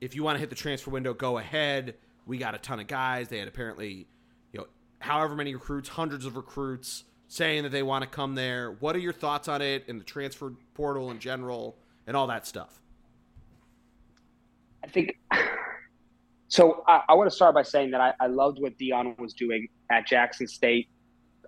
[0.00, 1.94] if you want to hit the transfer window, go ahead.
[2.26, 3.28] We got a ton of guys.
[3.28, 4.06] They had apparently,
[4.52, 4.66] you know,
[4.98, 8.72] however many recruits, hundreds of recruits saying that they want to come there.
[8.80, 12.46] What are your thoughts on it and the transfer portal in general and all that
[12.46, 12.80] stuff?
[14.82, 15.16] I think
[16.54, 16.84] so.
[16.86, 19.68] I, I want to start by saying that I, I loved what Deion was doing
[19.90, 20.88] at Jackson State.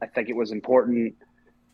[0.03, 1.14] I think it was important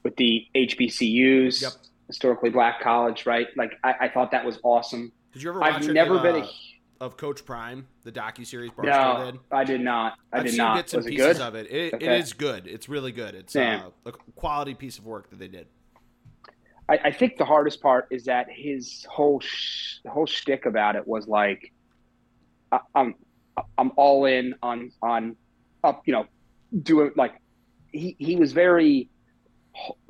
[0.03, 1.73] with the HBCUs, Yep.
[2.09, 3.47] historically black college, right?
[3.57, 5.13] Like I, I thought that was awesome.
[5.33, 5.63] Did you ever?
[5.63, 9.41] I've never of, been uh, a of Coach Prime, the docu series no, did?
[9.51, 10.15] I did not.
[10.33, 10.77] I I've did seen not.
[10.77, 11.43] bits and was pieces good?
[11.43, 11.67] of it.
[11.71, 12.19] It, it Okay.
[12.21, 12.67] is good.
[12.69, 13.35] It's really good.
[13.35, 15.67] It's uh, a quality piece of work that they did.
[16.89, 21.07] I, I think the hardest part is that his whole sh- whole shtick about it
[21.07, 21.73] was like,
[22.73, 23.15] I, I'm
[23.79, 25.37] I'm all in on on
[25.85, 26.27] up, you know,
[26.83, 27.35] doing like
[27.93, 29.09] he he was very.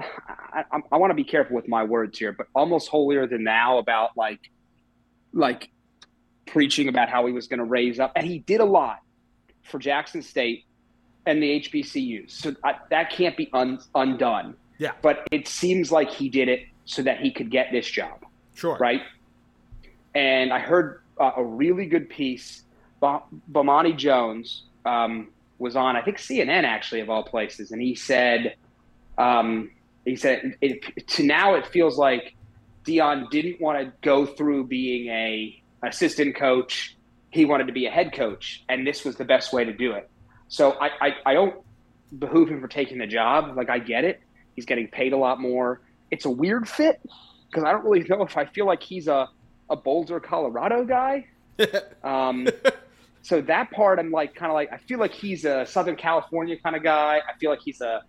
[0.01, 3.45] I, I, I want to be careful with my words here, but almost holier than
[3.45, 4.41] now about like,
[5.33, 5.71] like
[6.47, 8.99] preaching about how he was going to raise up, and he did a lot
[9.63, 10.65] for Jackson State
[11.27, 12.31] and the HBCUs.
[12.31, 16.67] So I, that can't be un, undone Yeah, but it seems like he did it
[16.85, 18.77] so that he could get this job, sure.
[18.79, 19.03] right?
[20.15, 22.65] And I heard uh, a really good piece.
[23.01, 27.95] Ba- Bomani Jones um, was on, I think CNN actually of all places, and he
[27.95, 28.57] said,
[29.17, 29.71] um,
[30.05, 32.35] he said, it, to now it feels like
[32.85, 36.97] Deion didn't want to go through being a assistant coach.
[37.31, 39.93] He wanted to be a head coach, and this was the best way to do
[39.93, 40.11] it.
[40.49, 41.55] So I, I, I don't
[42.19, 43.57] behoove him for taking the job.
[43.57, 44.21] Like I get it.
[44.55, 45.81] He's getting paid a lot more.
[46.11, 47.01] It's a weird fit
[47.49, 49.29] because I don't really know if I feel like he's a,
[49.73, 51.27] a Boulder, Colorado guy.
[52.03, 52.49] Um,
[53.23, 56.57] so that part, I'm like, kind of like, I feel like he's a Southern California
[56.61, 57.19] kind of guy.
[57.19, 58.03] I feel like he's a,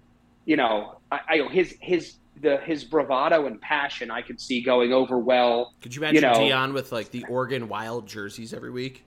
[0.45, 4.91] you know, I, I his his the his bravado and passion I could see going
[4.91, 5.73] over well.
[5.82, 9.06] Could you imagine know- Deion with like the Oregon Wild jerseys every week?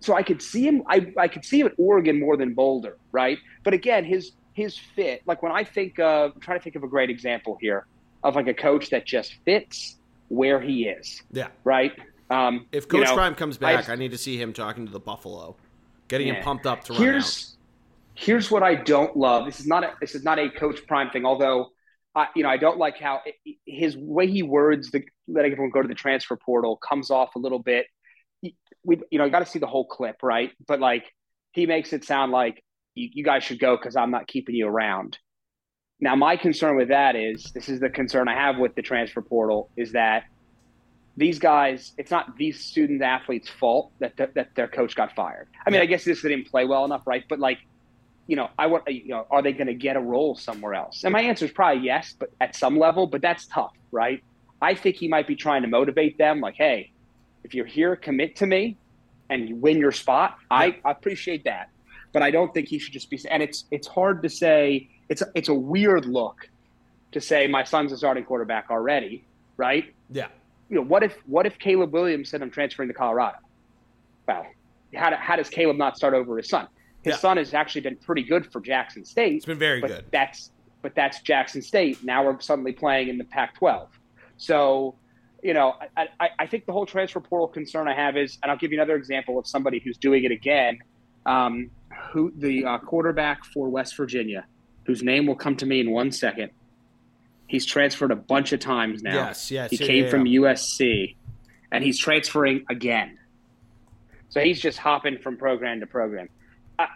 [0.00, 0.84] So I could see him.
[0.86, 3.38] I, I could see him at Oregon more than Boulder, right?
[3.64, 5.22] But again, his his fit.
[5.26, 7.86] Like when I think of, I'm trying to think of a great example here
[8.22, 9.96] of like a coach that just fits
[10.28, 11.48] where he is, Yeah.
[11.64, 11.92] right?
[12.30, 14.86] Um, If you Coach know, Prime comes back, I- I, need to see him talking
[14.86, 15.56] to the Buffalo,
[16.08, 17.04] getting him pumped up to run out.
[17.04, 17.56] here's
[18.14, 19.46] here's what I don't love.
[19.46, 21.24] This is not a this is not a Coach Prime thing.
[21.24, 21.68] Although,
[22.14, 25.70] I, you know, I don't like how it, his way he words the letting everyone
[25.70, 27.86] go to the transfer portal comes off a little bit.
[28.42, 30.50] We you know you got to see the whole clip, right?
[30.66, 31.10] But like
[31.52, 32.62] he makes it sound like
[32.94, 35.18] you, you guys should go because I'm not keeping you around.
[36.00, 39.20] Now, my concern with that is this is the concern I have with the transfer
[39.20, 40.24] portal is that
[41.16, 45.48] these guys, it's not these student athletes' fault that th- that their coach got fired.
[45.66, 45.80] I mean.
[45.80, 47.24] I guess this they didn't play well enough, right?
[47.28, 47.58] But like,
[48.28, 51.02] you know, I want, you know, are they going to get a role somewhere else?
[51.02, 54.22] And my answer is probably yes, but at some level, but that's tough, right?
[54.62, 56.92] I think he might be trying to motivate them, like, hey,
[57.42, 58.76] if you're here, commit to me,
[59.30, 60.36] and you win your spot.
[60.50, 61.70] I, I appreciate that,
[62.12, 63.20] but I don't think he should just be.
[63.28, 64.90] And it's it's hard to say.
[65.08, 66.48] It's a, it's a weird look
[67.12, 69.24] to say my son's a starting quarterback already,
[69.56, 69.94] right?
[70.10, 70.28] Yeah.
[70.68, 73.38] you know, what if what if Caleb Williams said I'm transferring to Colorado?
[74.26, 74.46] Well,
[74.94, 76.68] how, do, how does Caleb not start over his son?
[77.02, 77.18] His Yeah.
[77.18, 79.36] son has actually been pretty good for Jackson State.
[79.36, 80.04] It's been very but good.
[80.12, 80.50] That's
[80.82, 82.04] but that's Jackson State.
[82.04, 83.88] Now we're suddenly playing in the Pac-12.
[84.36, 84.94] So,
[85.42, 88.52] you know, I, I, I think the whole transfer portal concern I have is, and
[88.52, 90.78] I'll give you another example of somebody who's doing it again.
[91.26, 91.70] Um,
[92.12, 94.46] who the uh, quarterback for West Virginia,
[94.88, 96.50] whose name will come to me in one second.
[97.46, 99.14] He's transferred a bunch of times now.
[99.14, 99.70] Yes, yes.
[99.70, 100.40] He yeah, came yeah, from yeah.
[100.40, 101.14] USC,
[101.70, 103.18] and he's transferring again.
[104.30, 106.30] So he's just hopping from program to program.
[106.78, 106.88] I,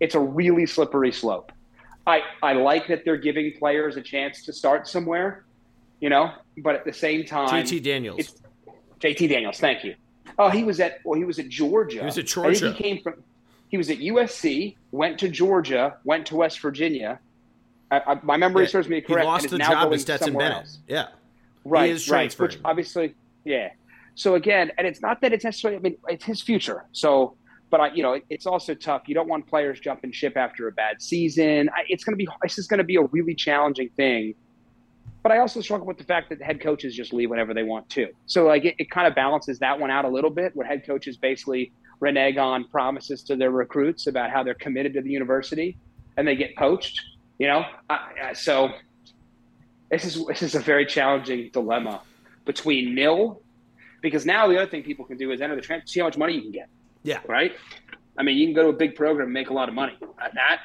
[0.00, 1.52] it's a really slippery slope.
[2.04, 5.44] I, I like that they're giving players a chance to start somewhere,
[6.00, 8.34] you know, but at the same time, JT Daniels.
[9.00, 9.60] JT Daniels.
[9.60, 9.94] Thank you.
[10.36, 12.00] Oh, he was at well, he was at Georgia.
[12.00, 12.58] He was at I Georgia.
[12.58, 13.22] think he came from.
[13.74, 17.18] He was at USC, went to Georgia, went to West Virginia.
[17.90, 19.22] I, I, my memory Yeah, serves me correct.
[19.22, 20.58] he lost the job to Stetson Bennett.
[20.58, 20.78] else.
[20.86, 21.06] Yeah.
[21.64, 22.32] Right, is right.
[22.38, 23.70] Which obviously, yeah.
[24.14, 25.78] So again, and it's not that it's necessarily.
[25.78, 26.84] I mean, it's his future.
[26.92, 27.34] So,
[27.70, 29.08] but I, you know, it, it's also tough.
[29.08, 31.68] You don't want players jumping ship after a bad season.
[31.74, 32.28] I, it's going to be.
[32.44, 34.36] This is going to be a really challenging thing
[35.24, 37.88] but I also struggle with the fact that head coaches just leave whenever they want
[37.90, 38.08] to.
[38.26, 40.86] So like it, it kind of balances that one out a little bit, where head
[40.86, 45.78] coaches basically renege on promises to their recruits about how they're committed to the university,
[46.16, 47.00] and they get poached.
[47.38, 47.98] You know, uh,
[48.34, 48.68] so
[49.90, 52.02] this is this is a very challenging dilemma
[52.44, 53.42] between nil,
[54.02, 56.18] because now the other thing people can do is enter the transfer, see how much
[56.18, 56.68] money you can get.
[57.02, 57.20] Yeah.
[57.26, 57.52] Right.
[58.18, 59.96] I mean, you can go to a big program and make a lot of money.
[60.18, 60.60] That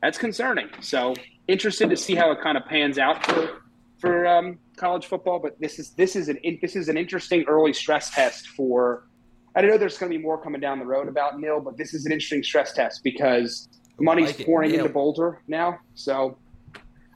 [0.00, 0.70] that's concerning.
[0.80, 1.14] So
[1.46, 3.61] interested to see how it kind of pans out for
[4.02, 5.38] for um, college football.
[5.38, 9.08] But this is this is an this is an interesting early stress test for.
[9.54, 11.76] I don't know there's going to be more coming down the road about nil, but
[11.76, 13.68] this is an interesting stress test because
[14.00, 15.78] money's like pouring into Boulder now.
[15.94, 16.38] So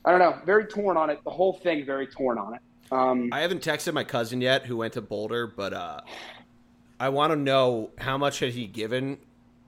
[0.04, 0.38] I don't know.
[0.44, 1.18] Very torn on it.
[1.24, 2.60] The whole thing very torn on it.
[2.92, 6.00] Um, I haven't texted my cousin yet who went to Boulder, but uh,
[7.00, 9.18] I want to know how much has he given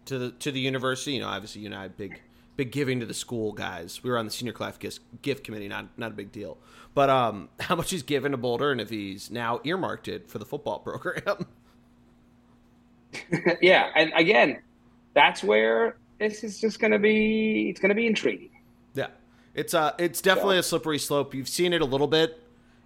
[0.04, 1.12] to the to the university.
[1.12, 2.20] You know, obviously, you know, I big
[2.58, 4.02] big giving to the school guys.
[4.02, 4.76] We were on the senior class
[5.22, 6.58] gift, committee, not not a big deal.
[6.92, 10.38] But um, how much he's given to Boulder, and if he's now earmarked it for
[10.38, 11.46] the football program.
[13.62, 14.58] yeah, and again,
[15.14, 17.70] that's where this is just going to be.
[17.70, 18.50] It's going to be intriguing.
[18.92, 19.06] Yeah,
[19.54, 20.60] it's uh, it's definitely so.
[20.60, 21.34] a slippery slope.
[21.34, 22.42] You've seen it a little bit,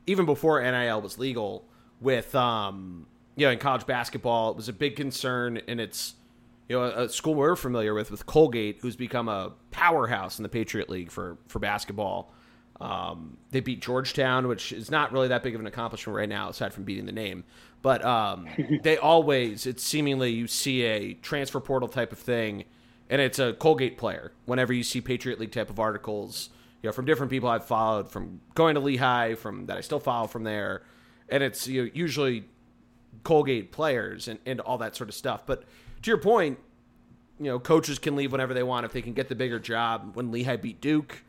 [0.06, 1.64] even before NIL was legal.
[2.00, 3.06] With um,
[3.36, 6.14] you know, in college basketball, it was a big concern, and it's
[6.68, 10.48] you know, a, school we're familiar with, with Colgate, who's become a powerhouse in the
[10.48, 12.32] Patriot League for for basketball.
[12.80, 16.48] Um, they beat Georgetown, which is not really that big of an accomplishment right now,
[16.48, 17.44] aside from beating the name.
[17.80, 18.48] But um,
[18.82, 22.64] they always, it's seemingly you see a transfer portal type of thing,
[23.08, 24.32] and it's a Colgate player.
[24.46, 26.50] Whenever you see Patriot League type of articles,
[26.82, 30.00] you know, from different people I've followed, from going to Lehigh, from that I still
[30.00, 30.82] follow from there,
[31.28, 32.46] and it's you know, usually
[33.22, 35.46] Colgate players and, and all that sort of stuff.
[35.46, 35.62] But
[36.02, 36.58] to your point,
[37.38, 40.14] you know, coaches can leave whenever they want if they can get the bigger job.
[40.14, 41.22] When Lehigh beat Duke,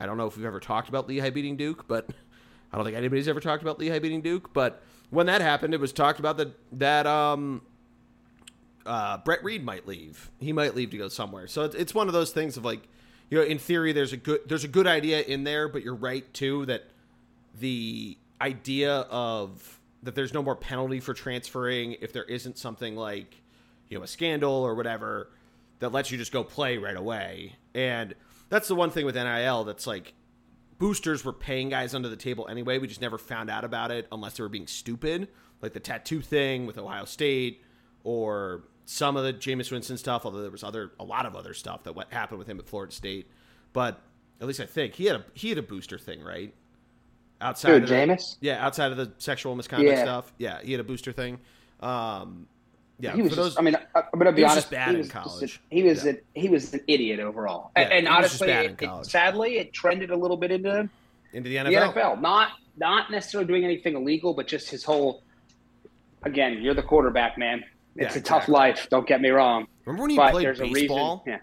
[0.00, 2.08] I don't know if we've ever talked about Lehigh beating Duke, but
[2.72, 4.52] I don't think anybody's ever talked about Lehigh beating Duke.
[4.52, 7.62] But when that happened, it was talked about that that um,
[8.84, 10.30] uh, Brett Reed might leave.
[10.38, 11.46] He might leave to go somewhere.
[11.46, 12.88] So it's, it's one of those things of like,
[13.30, 15.94] you know, in theory, there's a good there's a good idea in there, but you're
[15.94, 16.84] right too that
[17.58, 23.40] the idea of that there's no more penalty for transferring if there isn't something like
[23.88, 25.30] you know a scandal or whatever
[25.80, 27.56] that lets you just go play right away.
[27.74, 28.14] And
[28.48, 30.14] that's the one thing with NIL that's like
[30.78, 32.78] boosters were paying guys under the table anyway.
[32.78, 35.28] We just never found out about it unless they were being stupid,
[35.60, 37.62] like the tattoo thing with Ohio State
[38.04, 40.24] or some of the Jameis Winston stuff.
[40.24, 42.66] Although there was other a lot of other stuff that what happened with him at
[42.66, 43.30] Florida State,
[43.72, 44.00] but
[44.40, 46.54] at least I think he had a he had a booster thing, right?
[47.40, 50.02] Outside Dude, of the, Jameis, yeah, outside of the sexual misconduct yeah.
[50.02, 51.38] stuff, yeah, he had a booster thing.
[51.78, 52.48] Um,
[53.00, 53.34] yeah, he was.
[53.34, 54.70] Just, I mean, I, am gonna be honest.
[54.70, 55.60] bad he was in college.
[55.70, 56.12] A, he was yeah.
[56.12, 57.70] a, he was an idiot overall.
[57.76, 60.88] Yeah, and, honestly, it, it, sadly, it trended a little bit into
[61.32, 61.94] into the NFL.
[61.94, 65.22] The NFL, not not necessarily doing anything illegal, but just his whole.
[66.24, 67.64] Again, you're the quarterback, man.
[67.94, 68.88] It's yeah, a tough life.
[68.90, 69.66] Don't get me wrong.
[69.84, 71.22] Remember when he but played baseball?
[71.26, 71.38] Yeah.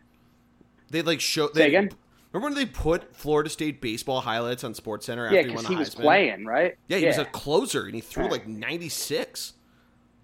[0.90, 1.48] They like show.
[1.48, 1.90] They, Say again.
[2.32, 5.64] Remember when they put Florida State baseball highlights on Sports Center after yeah, he won
[5.64, 5.80] the he Heisman?
[5.80, 6.76] was playing, right?
[6.90, 7.10] Yeah, he yeah.
[7.10, 9.54] was a closer, and he threw like 96.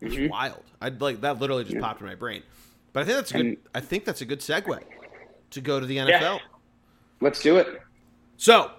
[0.01, 0.29] It was mm-hmm.
[0.29, 0.63] wild.
[0.81, 1.39] I like that.
[1.39, 1.81] Literally just yeah.
[1.81, 2.43] popped in my brain.
[2.91, 3.45] But I think that's a good.
[3.45, 4.79] And, I think that's a good segue
[5.51, 6.09] to go to the NFL.
[6.09, 6.39] Yeah.
[7.21, 7.81] Let's do it.
[8.37, 8.71] So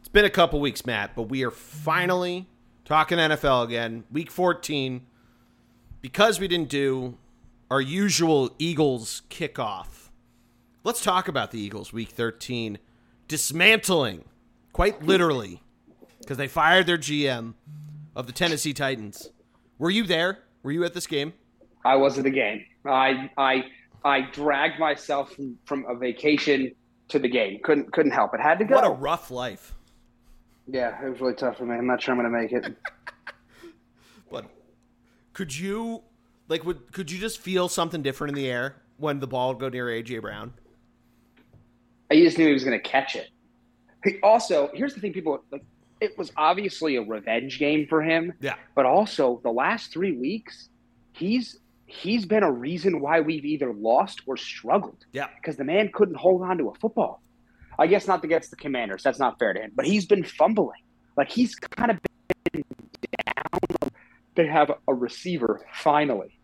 [0.00, 2.48] it's been a couple weeks, Matt, but we are finally
[2.84, 4.04] talking NFL again.
[4.10, 5.06] Week 14.
[6.00, 7.16] Because we didn't do
[7.70, 10.10] our usual Eagles kickoff,
[10.84, 12.78] let's talk about the Eagles week 13
[13.28, 14.24] dismantling,
[14.72, 15.62] quite literally,
[16.20, 17.54] because they fired their GM
[18.14, 19.30] of the Tennessee Titans.
[19.82, 20.38] Were you there?
[20.62, 21.32] Were you at this game?
[21.84, 22.64] I was at the game.
[22.86, 23.64] I I
[24.04, 26.72] I dragged myself from, from a vacation
[27.08, 27.58] to the game.
[27.64, 28.38] Couldn't couldn't help it.
[28.38, 28.76] Had to go.
[28.76, 29.74] What a rough life.
[30.68, 31.74] Yeah, it was really tough for me.
[31.74, 32.76] I'm not sure I'm going to make it.
[34.30, 34.44] but
[35.32, 36.04] could you
[36.46, 39.58] like would could you just feel something different in the air when the ball would
[39.58, 40.54] go near AJ Brown?
[42.08, 43.30] I just knew he was going to catch it.
[44.04, 45.64] He also, here's the thing: people like
[46.02, 48.32] it was obviously a revenge game for him.
[48.40, 48.56] Yeah.
[48.74, 50.68] But also the last three weeks,
[51.12, 55.06] he's he's been a reason why we've either lost or struggled.
[55.12, 55.28] Yeah.
[55.36, 57.22] Because the man couldn't hold on to a football.
[57.78, 59.02] I guess not against the commanders.
[59.02, 59.72] That's not fair to him.
[59.74, 60.80] But he's been fumbling.
[61.16, 61.98] Like he's kind of
[62.52, 62.64] been
[63.26, 63.90] down.
[64.34, 66.38] They have a receiver finally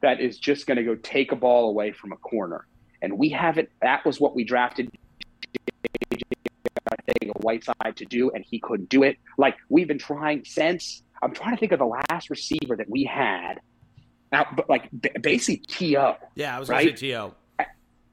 [0.00, 2.66] that is just going to go take a ball away from a corner.
[3.00, 4.90] And we haven't, that was what we drafted
[7.08, 9.16] a Whiteside to do, and he couldn't do it.
[9.36, 11.02] Like we've been trying since.
[11.22, 13.60] I'm trying to think of the last receiver that we had.
[14.30, 14.88] Now, but like
[15.20, 16.16] basically To.
[16.34, 16.84] Yeah, I was right?
[16.84, 16.96] To.
[16.96, 17.34] Say T O.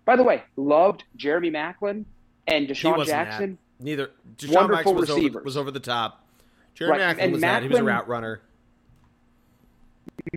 [0.05, 2.05] By the way, loved Jeremy Maclin
[2.47, 3.57] and DeSean Jackson.
[3.79, 3.83] That.
[3.85, 6.25] Neither Deshaun Banks was over, was over the top.
[6.73, 7.17] Jeremy right.
[7.17, 7.63] Maclin was Maclin, that.
[7.63, 8.41] He was a route runner.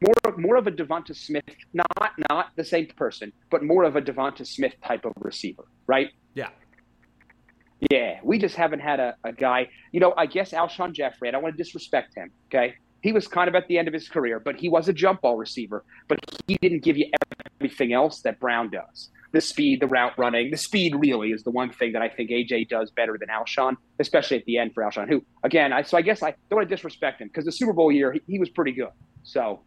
[0.02, 4.02] More, more of a Devonta Smith, not not the same person, but more of a
[4.02, 6.11] Devonta Smith type of receiver, right?
[6.34, 6.48] Yeah.
[7.90, 9.68] Yeah, we just haven't had a, a guy.
[9.92, 11.28] You know, I guess Alshon Jeffery.
[11.28, 12.30] I don't want to disrespect him.
[12.46, 14.92] Okay, he was kind of at the end of his career, but he was a
[14.92, 15.84] jump ball receiver.
[16.08, 17.10] But he didn't give you
[17.60, 19.10] everything else that Brown does.
[19.30, 22.30] The speed, the route running, the speed really is the one thing that I think
[22.30, 25.08] AJ does better than Alshon, especially at the end for Alshon.
[25.08, 27.74] Who, again, I, so I guess I don't want to disrespect him because the Super
[27.74, 28.90] Bowl year he, he was pretty good.
[29.24, 29.60] So,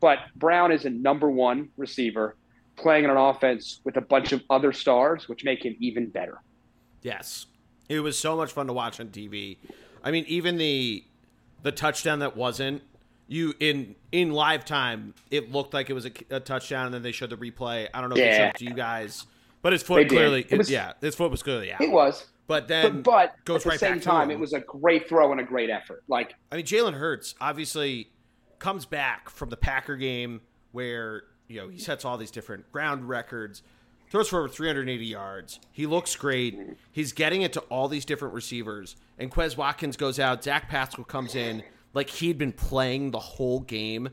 [0.00, 2.36] but Brown is a number one receiver
[2.76, 6.38] playing in an offense with a bunch of other stars, which make him even better.
[7.04, 7.46] Yes,
[7.88, 9.58] it was so much fun to watch on TV.
[10.02, 11.04] I mean, even the
[11.62, 12.82] the touchdown that wasn't
[13.28, 17.02] you in in live time, it looked like it was a, a touchdown, and then
[17.02, 17.88] they showed the replay.
[17.92, 18.30] I don't know if yeah.
[18.30, 19.26] they showed it to you guys,
[19.62, 21.80] but his foot clearly, it was, yeah, his foot was clearly out.
[21.80, 24.60] It was, but then but, but goes at right the same time, it was a
[24.60, 26.02] great throw and a great effort.
[26.08, 28.10] Like I mean, Jalen Hurts obviously
[28.58, 30.40] comes back from the Packer game
[30.72, 33.62] where you know he sets all these different ground records
[34.14, 35.58] throws for over 380 yards.
[35.72, 36.56] He looks great.
[36.92, 38.94] He's getting it to all these different receivers.
[39.18, 40.44] And Quez Watkins goes out.
[40.44, 44.10] Zach Pascal comes in like he'd been playing the whole game.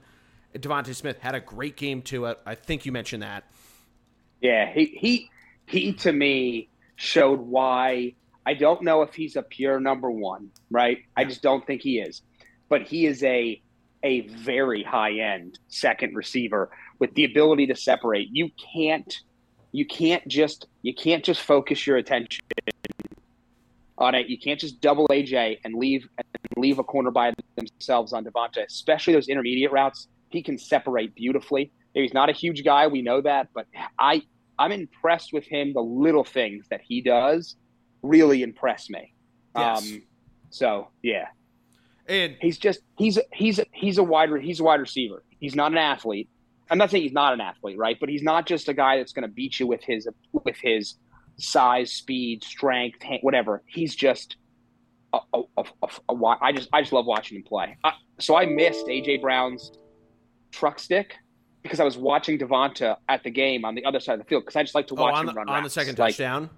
[0.56, 2.26] DeVonta Smith had a great game too.
[2.26, 3.44] I think you mentioned that.
[4.42, 5.30] Yeah, he he
[5.68, 10.98] he to me showed why I don't know if he's a pure number one, right?
[11.16, 12.24] I just don't think he is.
[12.70, 13.62] But he is a
[14.02, 18.30] a very high end second receiver with the ability to separate.
[18.32, 19.22] You can't
[19.72, 22.42] you can't just you can't just focus your attention
[23.98, 24.28] on it.
[24.28, 26.26] You can't just double AJ and leave and
[26.58, 30.08] leave a corner by themselves on DeVonta, especially those intermediate routes.
[30.30, 31.72] He can separate beautifully.
[31.94, 33.68] He's not a huge guy, we know that, but
[34.00, 34.24] I
[34.58, 35.74] I'm impressed with him.
[35.74, 37.56] The little things that he does
[38.02, 39.14] really impress me.
[39.56, 39.82] Yes.
[39.82, 40.04] Um,
[40.50, 41.28] so yeah,
[42.08, 45.24] and he's just he's he's he's a wide he's a wide receiver.
[45.40, 46.30] He's not an athlete.
[46.72, 47.98] I'm not saying he's not an athlete, right?
[48.00, 50.96] But he's not just a guy that's going to beat you with his with his
[51.38, 53.62] size, speed, strength, whatever.
[53.68, 54.38] He's just
[55.14, 55.64] a, a, a,
[56.10, 57.78] a I just I just love watching him play.
[57.84, 59.74] I, so I missed AJ Brown's
[60.52, 61.18] truck stick
[61.62, 64.44] because I was watching DeVonta at the game on the other side of the field
[64.44, 65.76] because I just like to oh, watch oh, him the, run on routes.
[65.76, 66.50] the second like, touchdown.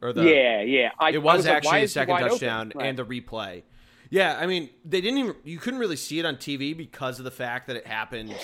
[0.00, 0.90] Or the, yeah, yeah.
[1.00, 2.86] I, it was, was actually like, a second touchdown right.
[2.86, 3.64] and the replay.
[4.10, 7.24] Yeah, I mean, they didn't even you couldn't really see it on TV because of
[7.24, 8.36] the fact that it happened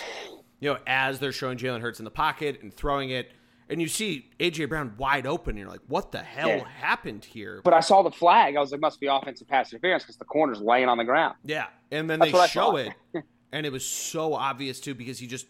[0.62, 3.32] you know, as they're showing Jalen Hurts in the pocket and throwing it,
[3.68, 6.68] and you see AJ Brown wide open, and you're like, what the hell yeah.
[6.68, 7.60] happened here?
[7.64, 8.54] But I saw the flag.
[8.54, 11.34] I was like, must be offensive pass interference because the corner's laying on the ground.
[11.44, 12.92] Yeah, and then That's they show it,
[13.52, 15.46] and it was so obvious too because he just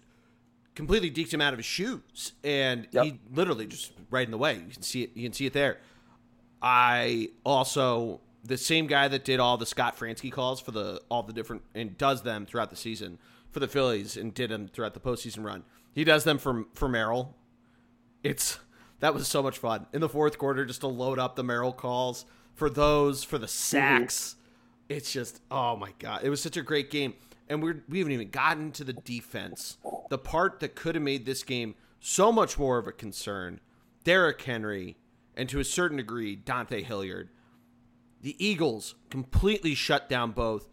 [0.75, 3.05] completely deked him out of his shoes, and yep.
[3.05, 4.55] he literally just right in the way.
[4.55, 5.11] You can see it.
[5.15, 5.79] You can see it there.
[6.63, 11.23] I also the same guy that did all the Scott Franzke calls for the all
[11.23, 13.19] the different and does them throughout the season
[13.53, 15.63] for the Phillies and did them throughout the postseason run.
[15.93, 17.37] He does them for for Merrill.
[18.23, 18.59] It's
[19.01, 21.73] that was so much fun in the fourth quarter just to load up the Merrill
[21.73, 22.25] calls
[22.55, 24.37] for those for the sacks.
[24.37, 24.97] Mm-hmm.
[24.97, 27.15] It's just oh my god, it was such a great game,
[27.49, 29.77] and we're we haven't even gotten to the defense,
[30.09, 33.61] the part that could have made this game so much more of a concern.
[34.05, 34.97] Derrick Henry
[35.37, 37.29] and to a certain degree Dontrell Hilliard.
[38.21, 40.69] The Eagles completely shut down both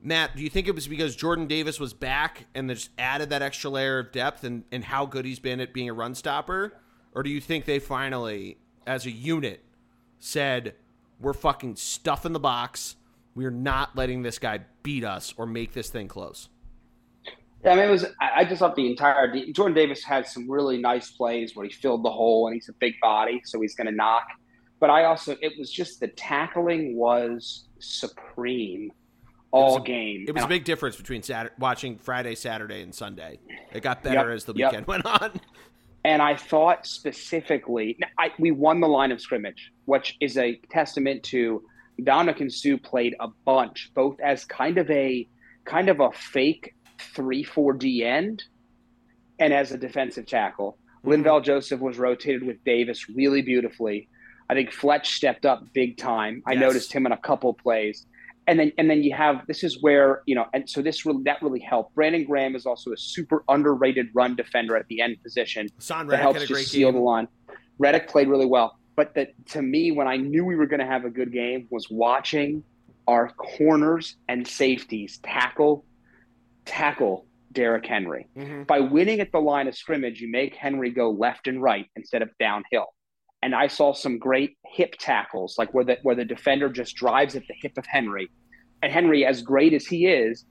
[0.00, 3.30] Matt, do you think it was because Jordan Davis was back and they just added
[3.30, 6.14] that extra layer of depth and, and how good he's been at being a run
[6.14, 6.72] stopper?
[7.12, 9.64] Or do you think they finally, as a unit,
[10.20, 10.74] said,
[11.20, 12.94] we're fucking stuffing the box.
[13.34, 16.48] We're not letting this guy beat us or make this thing close?
[17.64, 18.06] Yeah, I mean, it was.
[18.20, 22.04] I just thought the entire Jordan Davis had some really nice plays where he filled
[22.04, 24.28] the hole, and he's a big body, so he's going to knock.
[24.78, 28.92] But I also, it was just the tackling was supreme
[29.50, 30.24] all it a, game.
[30.28, 33.38] It was a big difference between Saturday, watching Friday, Saturday, and Sunday.
[33.72, 34.86] It got better yep, as the weekend yep.
[34.88, 35.40] went on.
[36.04, 41.22] And I thought specifically, I, we won the line of scrimmage, which is a testament
[41.24, 41.62] to
[42.00, 45.28] Ndamukong Suh played a bunch, both as kind of a
[45.64, 46.74] kind of a fake
[47.14, 48.44] three four D end,
[49.38, 50.78] and as a defensive tackle.
[51.04, 51.24] Mm-hmm.
[51.24, 54.08] Linval Joseph was rotated with Davis really beautifully.
[54.48, 56.42] I think Fletch stepped up big time.
[56.46, 58.06] I noticed him in a couple plays
[58.48, 61.22] and then and then you have this is where you know and so this really
[61.24, 61.94] that really helped.
[61.94, 66.18] Brandon Graham is also a super underrated run defender at the end position Son that
[66.18, 66.94] helps just seal game.
[66.94, 67.28] the line.
[67.78, 70.86] Reddick played really well, but that to me when I knew we were going to
[70.86, 72.64] have a good game was watching
[73.06, 75.84] our corners and safeties tackle
[76.64, 78.28] tackle Derrick Henry.
[78.36, 78.64] Mm-hmm.
[78.64, 82.22] By winning at the line of scrimmage, you make Henry go left and right instead
[82.22, 82.86] of downhill.
[83.42, 87.36] And I saw some great hip tackles, like where the where the defender just drives
[87.36, 88.30] at the hip of Henry,
[88.82, 90.44] and Henry, as great as he is,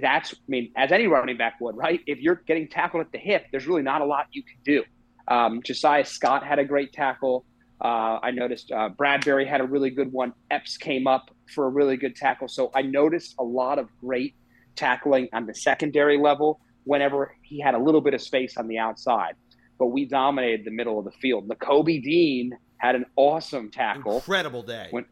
[0.00, 2.00] that's I mean, as any running back would, right?
[2.06, 4.84] If you're getting tackled at the hip, there's really not a lot you can do.
[5.28, 7.44] Um, Josiah Scott had a great tackle.
[7.80, 10.32] Uh, I noticed uh, Bradberry had a really good one.
[10.50, 12.48] Epps came up for a really good tackle.
[12.48, 14.34] So I noticed a lot of great
[14.76, 18.78] tackling on the secondary level whenever he had a little bit of space on the
[18.78, 19.34] outside.
[19.78, 21.48] But we dominated the middle of the field.
[21.48, 24.16] Nakobe Dean had an awesome tackle.
[24.16, 24.88] Incredible day.
[24.90, 25.04] When,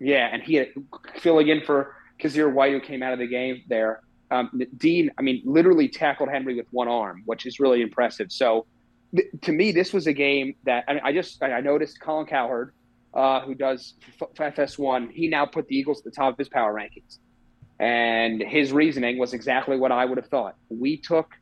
[0.00, 0.68] yeah, and he had
[1.18, 4.02] filling in for Kyzir White, who came out of the game there.
[4.30, 8.32] Um, Dean, I mean, literally tackled Henry with one arm, which is really impressive.
[8.32, 8.66] So
[9.14, 12.26] th- to me, this was a game that I, mean, I just I noticed Colin
[12.26, 12.72] Cowherd,
[13.14, 16.48] uh, who does F- FS1, he now put the Eagles at the top of his
[16.48, 17.18] power rankings.
[17.78, 20.56] And his reasoning was exactly what I would have thought.
[20.68, 21.32] We took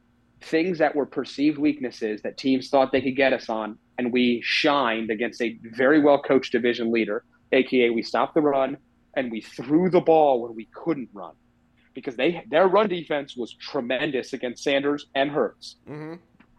[0.40, 4.40] things that were perceived weaknesses that teams thought they could get us on, and we
[4.42, 8.76] shined against a very well coached division leader, aka we stopped the run
[9.14, 11.34] and we threw the ball when we couldn't run
[11.94, 15.76] because they their run defense was tremendous against Sanders and Hurts.
[15.88, 16.14] Mm-hmm.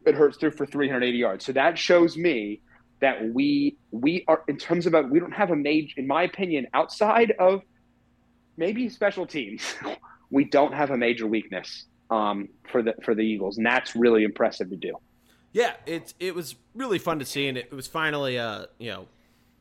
[0.05, 2.61] It Hurts threw for 380 yards, so that shows me
[2.99, 6.23] that we we are in terms of a, we don't have a major, in my
[6.23, 7.61] opinion, outside of
[8.57, 9.63] maybe special teams,
[10.29, 14.23] we don't have a major weakness um, for the for the Eagles, and that's really
[14.23, 14.93] impressive to do.
[15.53, 19.07] Yeah, it it was really fun to see, and it, was finally a you know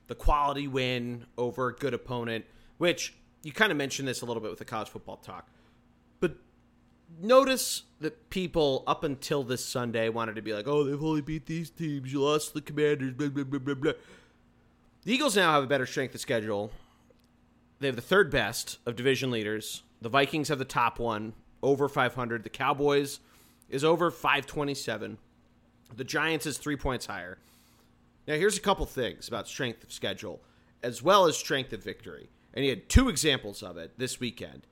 [0.08, 2.44] the quality win over a good opponent,
[2.78, 5.48] which you kind of mentioned this a little bit with the college football talk,
[6.18, 6.36] but
[7.20, 11.46] notice that people up until this Sunday wanted to be like, oh, they've only beat
[11.46, 13.92] these teams, you lost the Commanders, blah blah blah blah blah.
[15.04, 16.72] The Eagles now have a better strength of schedule.
[17.78, 19.82] They have the third best of division leaders.
[20.02, 21.32] The Vikings have the top one,
[21.62, 22.42] over 500.
[22.42, 23.20] The Cowboys
[23.68, 25.18] is over 527.
[25.96, 27.38] The Giants is three points higher.
[28.26, 30.40] Now, here's a couple things about strength of schedule,
[30.82, 32.28] as well as strength of victory.
[32.54, 34.66] And he had two examples of it this weekend.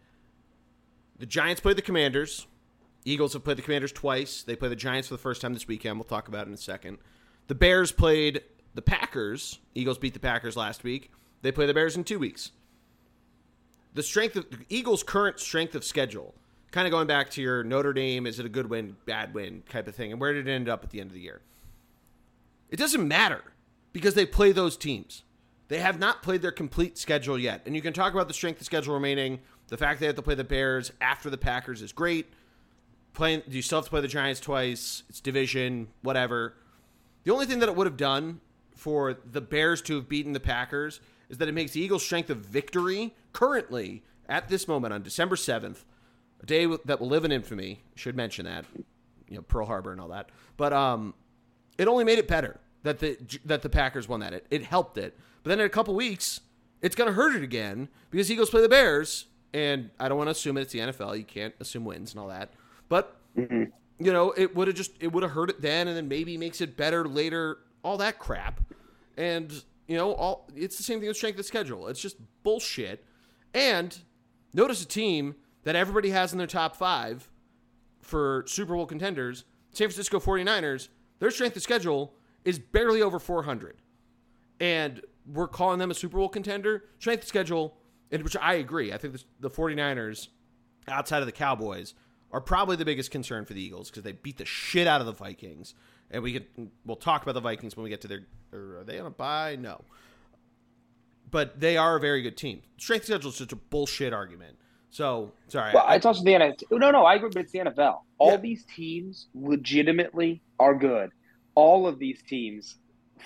[1.19, 2.47] The Giants played the Commanders.
[3.05, 4.43] Eagles have played the Commanders twice.
[4.43, 5.97] They play the Giants for the first time this weekend.
[5.97, 6.99] We'll talk about it in a second.
[7.49, 8.43] The Bears played
[8.75, 9.59] the Packers.
[9.75, 11.11] Eagles beat the Packers last week.
[11.43, 12.53] They play the Bears in two weeks
[13.95, 16.33] the strength of the Eagles' current strength of schedule,
[16.71, 19.63] kind of going back to your Notre Dame, is it a good win, bad win
[19.69, 21.41] type of thing, and where did it end up at the end of the year?
[22.71, 23.43] It doesn't matter
[23.93, 25.25] because they play those teams.
[25.69, 27.63] They have not played their complete schedule yet.
[27.67, 29.41] And you can talk about the strength of schedule remaining.
[29.69, 32.27] The fact they have to play the Bears after the Packers is great.
[33.13, 35.03] Playing, do you still have to play the Giants twice.
[35.09, 36.55] It's division, whatever.
[37.25, 38.41] The only thing that it would have done
[38.75, 42.31] for the Bears to have beaten the Packers is that it makes the Eagles' strength
[42.31, 45.85] of victory currently at this moment on December 7th,
[46.41, 47.83] a day that will live in infamy.
[47.95, 48.65] Should mention that,
[49.29, 50.31] you know, Pearl Harbor and all that.
[50.57, 51.15] But um,
[51.77, 54.33] it only made it better that the that the Packers won that.
[54.33, 55.19] It it helped it.
[55.43, 56.41] But then in a couple weeks,
[56.83, 60.29] it's going to hurt it again because Eagles play the Bears, and I don't want
[60.29, 61.17] to assume it's the NFL.
[61.17, 62.53] You can't assume wins and all that.
[62.89, 63.65] But mm-hmm.
[63.99, 66.37] you know, it would have just it would have hurt it then, and then maybe
[66.37, 67.59] makes it better later.
[67.85, 68.61] All that crap,
[69.17, 69.53] and
[69.87, 71.89] you know, all it's the same thing with strength of schedule.
[71.89, 73.05] It's just bullshit.
[73.55, 73.97] And
[74.53, 77.31] notice a team that everybody has in their top five
[78.01, 80.89] for Super Bowl contenders, San Francisco 49ers,
[81.19, 83.77] their strength of schedule is barely over 400.
[84.61, 86.85] And we're calling them a Super Bowl contender.
[86.99, 87.77] Strength of schedule,
[88.11, 88.93] which I agree.
[88.93, 90.29] I think the 49ers,
[90.89, 91.95] outside of the Cowboys,
[92.31, 95.07] are probably the biggest concern for the Eagles because they beat the shit out of
[95.07, 95.75] the Vikings.
[96.11, 98.99] And we can we'll talk about the Vikings when we get to their are they
[98.99, 99.57] on a bye?
[99.57, 99.83] No.
[101.31, 102.63] But they are a very good team.
[102.79, 104.57] Strength of schedule is such a bullshit argument.
[104.91, 105.73] So sorry.
[105.75, 106.79] Well, I, it's also the NFL.
[106.79, 108.01] No, no, I agree, but it's the NFL.
[108.19, 108.37] All yeah.
[108.37, 111.11] these teams legitimately are good.
[111.55, 112.77] All of these teams,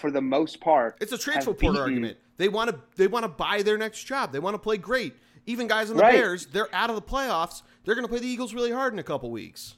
[0.01, 2.19] for the most part, it's a transfer portal argument.
[2.37, 4.33] They want to they want to buy their next job.
[4.33, 5.15] They want to play great.
[5.47, 6.13] Even guys in the right.
[6.13, 7.63] Bears, they're out of the playoffs.
[7.85, 9.77] They're going to play the Eagles really hard in a couple weeks.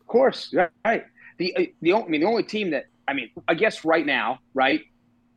[0.00, 0.54] Of course,
[0.84, 1.04] right.
[1.38, 4.04] The uh, the only, I mean the only team that I mean, I guess right
[4.04, 4.80] now, right?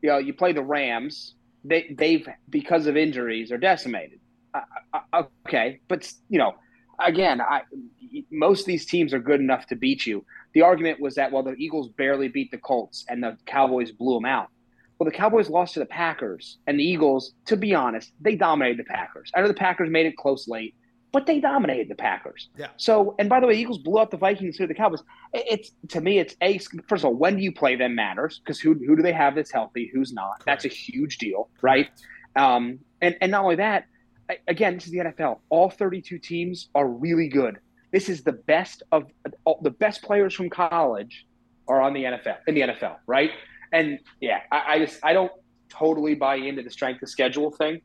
[0.02, 1.36] You know, you play the Rams.
[1.64, 4.20] They they've because of injuries are decimated.
[4.94, 6.54] Uh, okay, but you know,
[7.00, 7.62] again, I
[8.32, 10.26] most of these teams are good enough to beat you.
[10.54, 14.16] The argument was that well, the Eagles barely beat the Colts and the Cowboys blew
[14.16, 14.50] them out.
[14.98, 18.80] Well, the Cowboys lost to the Packers, and the Eagles, to be honest, they dominated
[18.80, 19.30] the Packers.
[19.36, 20.74] I know the Packers made it close late,
[21.12, 22.50] but they dominated the Packers.
[22.58, 22.68] Yeah.
[22.78, 25.02] So, and by the way, Eagles blew out the Vikings through the Cowboys.
[25.34, 28.60] It's to me, it's a first of all, when do you play them matters because
[28.60, 30.40] who who do they have that's healthy, who's not?
[30.40, 30.46] Correct.
[30.46, 31.90] That's a huge deal, right?
[32.38, 33.86] Um, and and not only that,
[34.48, 35.40] again, this is the NFL.
[35.50, 37.60] All 32 teams are really good.
[37.92, 39.06] This is the best of
[39.46, 41.26] all, the best players from college
[41.68, 43.32] are on the NFL in the NFL, right?
[43.76, 45.32] and yeah, I, I, just I don't
[45.70, 47.82] totally buy into the strength of schedule thing.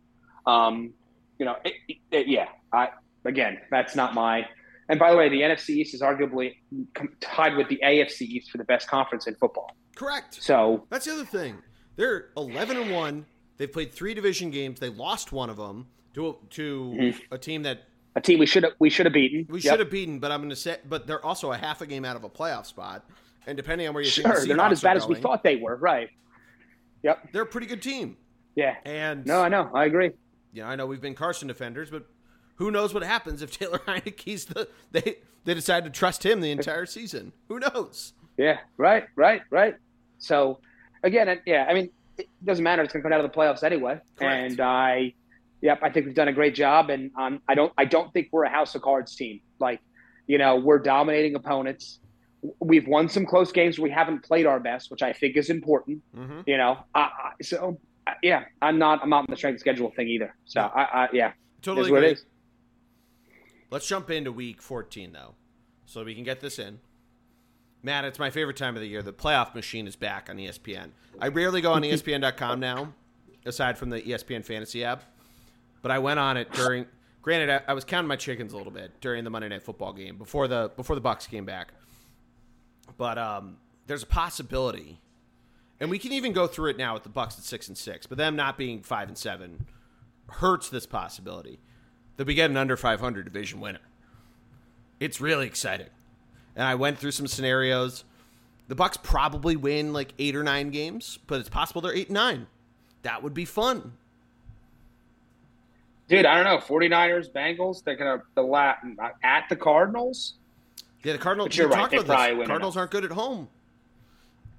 [0.46, 0.92] Um,
[1.38, 1.74] you know, it,
[2.10, 2.48] it, yeah.
[2.72, 2.88] I
[3.24, 4.46] again, that's not my.
[4.88, 6.54] And by the way, the NFC East is arguably
[7.20, 9.70] tied with the AFC East for the best conference in football.
[9.94, 10.42] Correct.
[10.42, 11.58] So that's the other thing.
[11.96, 13.26] They're eleven and one.
[13.56, 14.80] They've played three division games.
[14.80, 17.34] They lost one of them to to mm-hmm.
[17.34, 17.84] a team that
[18.16, 19.46] a team we should have we should have beaten.
[19.48, 19.72] We yep.
[19.72, 22.04] should have beaten, but I'm going to say, but they're also a half a game
[22.04, 23.08] out of a playoff spot.
[23.46, 25.42] And depending on where you sure, think the they're not as bad as we thought
[25.42, 25.76] they were.
[25.76, 26.10] Right.
[27.02, 27.32] Yep.
[27.32, 28.16] They're a pretty good team.
[28.54, 28.76] Yeah.
[28.84, 30.10] And no, I know, I agree.
[30.52, 32.06] Yeah, I know we've been Carson defenders, but
[32.56, 36.50] who knows what happens if Taylor Heinicke's the they they decide to trust him the
[36.50, 37.32] entire season?
[37.48, 38.12] Who knows?
[38.36, 38.58] Yeah.
[38.76, 39.04] Right.
[39.16, 39.42] Right.
[39.50, 39.76] Right.
[40.18, 40.60] So,
[41.02, 42.82] again, yeah, I mean, it doesn't matter.
[42.82, 43.98] It's going to come out of the playoffs anyway.
[44.16, 44.50] Correct.
[44.52, 45.14] And I
[45.62, 48.28] Yep, I think we've done a great job, and um, I don't I don't think
[48.32, 49.40] we're a house of cards team.
[49.58, 49.80] Like,
[50.26, 52.00] you know, we're dominating opponents.
[52.60, 53.78] We've won some close games.
[53.78, 56.02] We haven't played our best, which I think is important.
[56.16, 56.40] Mm-hmm.
[56.46, 56.78] You know,
[57.42, 57.78] so
[58.22, 60.34] yeah, I'm not I'm not in the strength schedule thing either.
[60.46, 61.32] So I, I yeah,
[61.62, 62.24] totally what it is.
[63.70, 65.34] Let's jump into week 14 though,
[65.84, 66.80] so we can get this in.
[67.82, 69.02] Matt, it's my favorite time of the year.
[69.02, 70.90] The playoff machine is back on ESPN.
[71.18, 72.92] I rarely go on ESPN.com now,
[73.46, 75.04] aside from the ESPN Fantasy app.
[75.82, 76.86] But I went on it during.
[77.22, 79.92] Granted, I, I, was counting my chickens a little bit during the Monday Night Football
[79.92, 81.72] game before the before the Bucs came back.
[82.96, 85.00] But um, there's a possibility,
[85.78, 88.06] and we can even go through it now with the Bucs at six and six.
[88.06, 89.66] But them not being five and seven
[90.28, 91.58] hurts this possibility
[92.16, 93.80] that we get an under 500 division winner.
[94.98, 95.88] It's really exciting,
[96.56, 98.04] and I went through some scenarios.
[98.68, 102.14] The Bucs probably win like eight or nine games, but it's possible they're eight and
[102.14, 102.46] nine.
[103.02, 103.94] That would be fun.
[106.10, 106.58] Dude, I don't know.
[106.58, 108.74] 49ers, Bengals, they're going to the la-
[109.22, 110.34] at the Cardinals.
[111.04, 111.56] Yeah, the Cardinals.
[111.56, 111.88] You're right.
[111.88, 113.48] They probably Cardinals aren't good at home.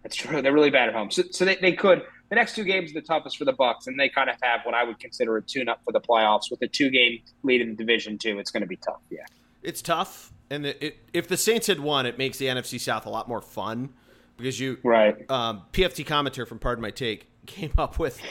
[0.02, 0.42] That's true.
[0.42, 1.12] They're really bad at home.
[1.12, 2.04] So, so they, they could.
[2.30, 4.62] The next two games are the toughest for the Bucs, and they kind of have
[4.64, 6.50] what I would consider a tune-up for the playoffs.
[6.50, 9.02] With a two-game lead in the division, too, it's going to be tough.
[9.10, 9.26] Yeah,
[9.62, 10.32] it's tough.
[10.50, 13.28] And the, it, if the Saints had won, it makes the NFC South a lot
[13.28, 13.90] more fun
[14.38, 15.30] because you right.
[15.30, 18.22] Um, PFT commenter from Pardon My Take came up with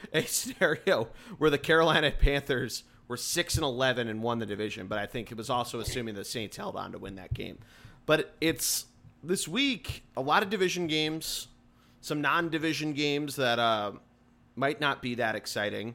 [0.12, 4.98] a scenario where the Carolina Panthers were six and eleven and won the division, but
[4.98, 7.58] I think it was also assuming the Saints held on to win that game.
[8.06, 8.86] But it's
[9.22, 11.48] this week a lot of division games,
[12.00, 13.92] some non-division games that uh,
[14.56, 15.94] might not be that exciting.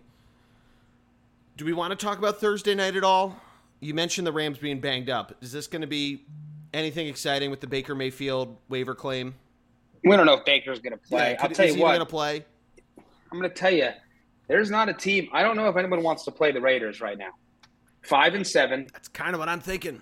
[1.58, 3.40] Do we want to talk about Thursday night at all?
[3.80, 5.36] You mentioned the Rams being banged up.
[5.42, 6.26] Is this going to be
[6.74, 9.36] anything exciting with the Baker Mayfield waiver claim?
[10.04, 11.32] We don't know if Baker's going to play.
[11.32, 11.90] Yeah, I'll tell you what.
[11.90, 12.46] Going to play?
[13.36, 13.90] I'm going to tell you,
[14.48, 15.28] there's not a team.
[15.34, 17.32] I don't know if anyone wants to play the Raiders right now.
[18.02, 18.88] Five and seven.
[18.94, 20.02] That's kind of what I'm thinking.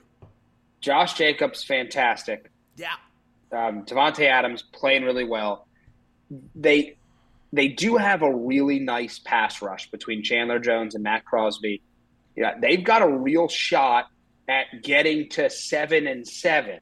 [0.82, 2.52] Josh Jacobs, fantastic.
[2.78, 2.94] Yeah.
[3.52, 5.68] Um, Davante Adams playing really well.
[6.54, 6.98] They
[7.52, 11.82] they do have a really nice pass rush between Chandler Jones and Maxx Crosby.
[12.36, 14.08] Yeah, they've got a real shot
[14.48, 16.80] at getting to seven and seven,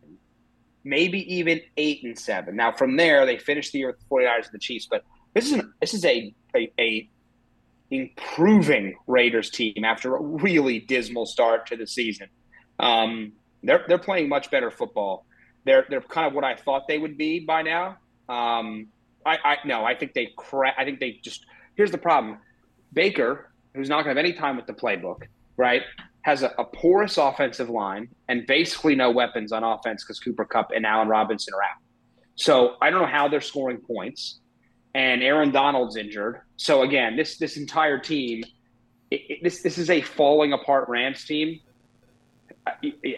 [0.83, 2.55] maybe even eight and seven.
[2.55, 5.45] Now from there, they finish the year with the 49ers and the Chiefs, but this
[5.45, 7.09] is an, this is a, a, a
[7.89, 12.27] improving Raiders team after a really dismal start to the season.
[12.79, 15.25] Um, they're they're playing much better football.
[15.65, 17.97] They're they're kind of what I thought they would be by now.
[18.27, 18.87] Um,
[19.25, 22.39] I, I no, I think they cra- I think they just here's the problem.
[22.93, 25.23] Baker, who's not going to have any time with the playbook,
[25.55, 25.83] right,
[26.23, 30.71] has a, a porous offensive line and basically no weapons on offense because Cooper Kupp
[30.75, 31.77] and Allen Robinson are out.
[32.35, 34.40] So I don't know how they're scoring points
[34.93, 36.41] and Aaron Donald's injured.
[36.57, 38.43] So again, this this entire team,
[39.09, 41.59] it, it, this this is a falling apart Rams team.
[42.67, 42.71] Uh,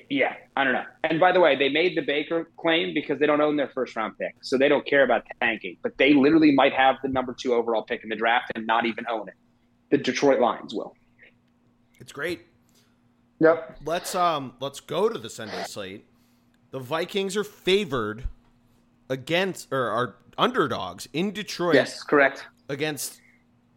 [0.09, 0.85] yeah, I don't know.
[1.03, 3.95] And by the way, they made the Baker claim because they don't own their first
[3.95, 5.77] round pick, so they don't care about tanking.
[5.83, 8.85] But they literally might have the number two overall pick in the draft and not
[8.85, 9.35] even own it.
[9.91, 10.95] The Detroit Lions will.
[11.99, 12.41] It's great.
[13.39, 13.79] Yep.
[13.85, 16.05] Let's um let's go to the Sunday slate.
[16.71, 18.23] The Vikings are favored
[19.09, 21.75] against or are underdogs in Detroit.
[21.75, 22.45] Yes, correct.
[22.69, 23.21] Against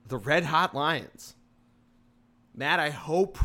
[0.09, 1.35] the Red Hot Lions.
[2.55, 3.39] Matt, I hope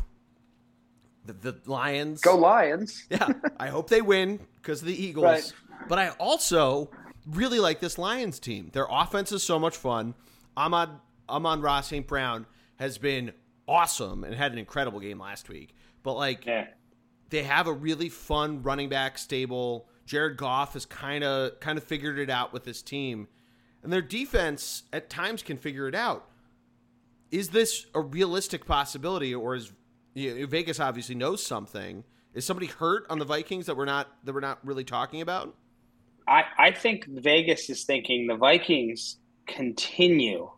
[1.25, 3.05] the, the Lions go Lions.
[3.09, 3.27] yeah,
[3.59, 5.23] I hope they win because of the Eagles.
[5.23, 5.53] Right.
[5.87, 6.89] But I also
[7.27, 8.69] really like this Lions team.
[8.73, 10.15] Their offense is so much fun.
[10.55, 10.89] Ahmad
[11.29, 12.07] Amon-Ra St.
[12.07, 12.45] Brown
[12.77, 13.31] has been
[13.67, 15.73] awesome and had an incredible game last week.
[16.03, 16.67] But like yeah.
[17.29, 19.87] they have a really fun running back stable.
[20.11, 23.29] Jared Goff has kind of kind of figured it out with this team,
[23.81, 26.27] and their defense at times can figure it out.
[27.31, 29.71] Is this a realistic possibility, or is
[30.13, 32.03] you know, Vegas obviously knows something?
[32.33, 35.55] Is somebody hurt on the Vikings that we're not that we're not really talking about?
[36.27, 39.15] I, I think Vegas is thinking the Vikings
[39.47, 40.51] continue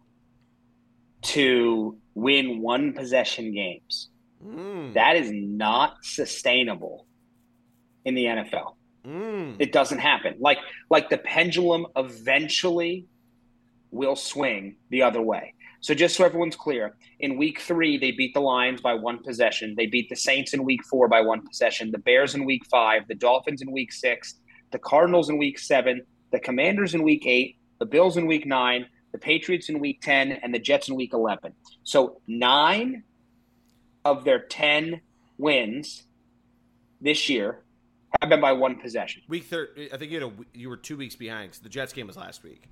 [1.21, 4.09] to win one possession games.
[4.43, 4.95] Mm.
[4.95, 7.05] That is not sustainable
[8.03, 8.73] in the NFL.
[9.05, 9.57] Mm.
[9.59, 10.35] It doesn't happen.
[10.39, 13.05] Like like the pendulum eventually
[13.91, 15.53] will swing the other way.
[15.81, 19.75] So just so everyone's clear, in week three they beat the Lions by one possession.
[19.75, 21.91] They beat the Saints in week four by one possession.
[21.91, 23.07] The Bears in week five.
[23.07, 24.35] The Dolphins in week six.
[24.71, 26.03] The Cardinals in week seven.
[26.31, 27.57] The Commanders in week eight.
[27.79, 28.85] The Bills in week nine.
[29.11, 31.53] The Patriots in week ten, and the Jets in week eleven.
[31.83, 33.03] So nine
[34.05, 35.01] of their ten
[35.37, 36.03] wins
[36.99, 37.62] this year
[38.21, 39.21] have been by one possession.
[39.27, 41.93] Week third, I think you had a, you were two weeks behind because the Jets
[41.93, 42.63] game was last week.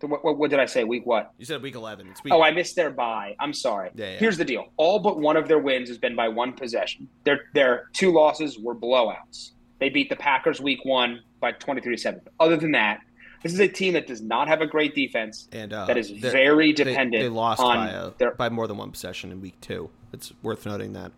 [0.00, 0.84] So what, what, what did I say?
[0.84, 1.32] Week what?
[1.38, 2.08] You said week eleven.
[2.08, 2.32] It's week.
[2.34, 3.34] Oh, I missed their bye.
[3.40, 3.90] I'm sorry.
[3.94, 4.18] Yeah, yeah.
[4.18, 7.08] Here's the deal: all but one of their wins has been by one possession.
[7.24, 9.52] Their their two losses were blowouts.
[9.78, 12.20] They beat the Packers week one by 23 to seven.
[12.40, 13.00] Other than that,
[13.42, 15.48] this is a team that does not have a great defense.
[15.52, 18.30] and uh, that is very they- dependent They, lost on by a, their.
[18.34, 19.90] by more than one possession in week two.
[20.12, 21.12] It's worth noting that.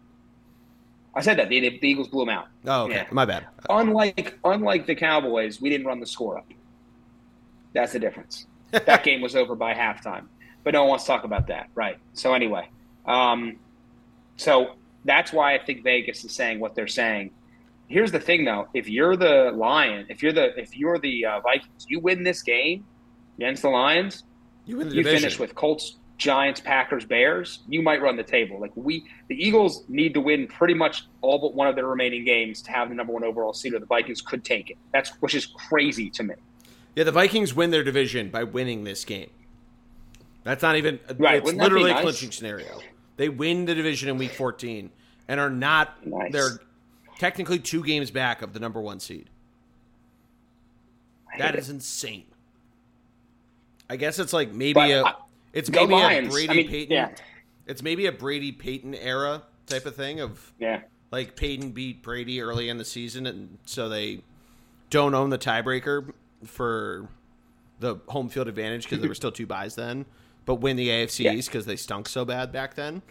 [1.18, 2.46] I said that the, the Eagles blew them out.
[2.64, 2.94] Oh, okay.
[2.94, 3.06] Yeah.
[3.10, 3.44] My bad.
[3.68, 6.46] Unlike unlike the Cowboys, we didn't run the score up.
[7.72, 8.46] That's the difference.
[8.70, 10.26] that game was over by halftime,
[10.62, 11.98] but no one wants to talk about that, right?
[12.12, 12.68] So anyway,
[13.04, 13.56] um,
[14.36, 17.32] so that's why I think Vegas is saying what they're saying.
[17.88, 21.40] Here's the thing, though: if you're the Lion, if you're the if you're the uh,
[21.40, 22.84] Vikings, you win this game
[23.38, 24.22] against the Lions,
[24.66, 25.22] You win the you division.
[25.22, 28.60] finish with Colts, Giants, Packers, Bears, you might run the table.
[28.60, 32.24] Like we, the Eagles need to win pretty much all but one of their remaining
[32.24, 34.76] games to have the number one overall seed, or the Vikings could take it.
[34.92, 36.34] That's which is crazy to me.
[36.96, 39.30] Yeah, the Vikings win their division by winning this game.
[40.42, 40.98] That's not even.
[41.18, 42.80] Right, It's wouldn't that be literally a clinching scenario.
[43.16, 44.90] They win the division in week 14
[45.28, 46.04] and are not.
[46.04, 46.32] Nice.
[46.32, 46.58] They're
[47.18, 49.30] technically two games back of the number one seed.
[51.38, 51.74] That is it.
[51.74, 52.24] insane.
[53.88, 55.06] I guess it's like maybe But a.
[55.06, 55.14] I-
[55.52, 56.94] It's Go maybe a Brady I mean, Peyton.
[56.94, 57.10] yeah.
[57.66, 60.82] It's maybe a Brady Peyton era type of thing of yeah.
[61.10, 64.22] like Peyton beat Brady early in the season, and so they
[64.90, 66.12] don't own the tiebreaker
[66.44, 67.08] for
[67.80, 70.06] the home field advantage because there were still two byes then,
[70.46, 71.32] but win the AFC Yeah.
[71.32, 73.02] East because they stunk so bad back then.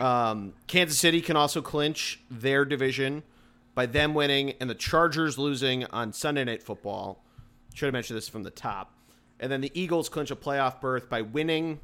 [0.00, 3.22] Um, Kansas City can also clinch their division
[3.74, 7.22] by them winning and the Chargers losing on Sunday Night Football.
[7.74, 8.92] Should have mentioned this from the top.
[9.42, 11.80] And then the Eagles clinch a playoff berth by winning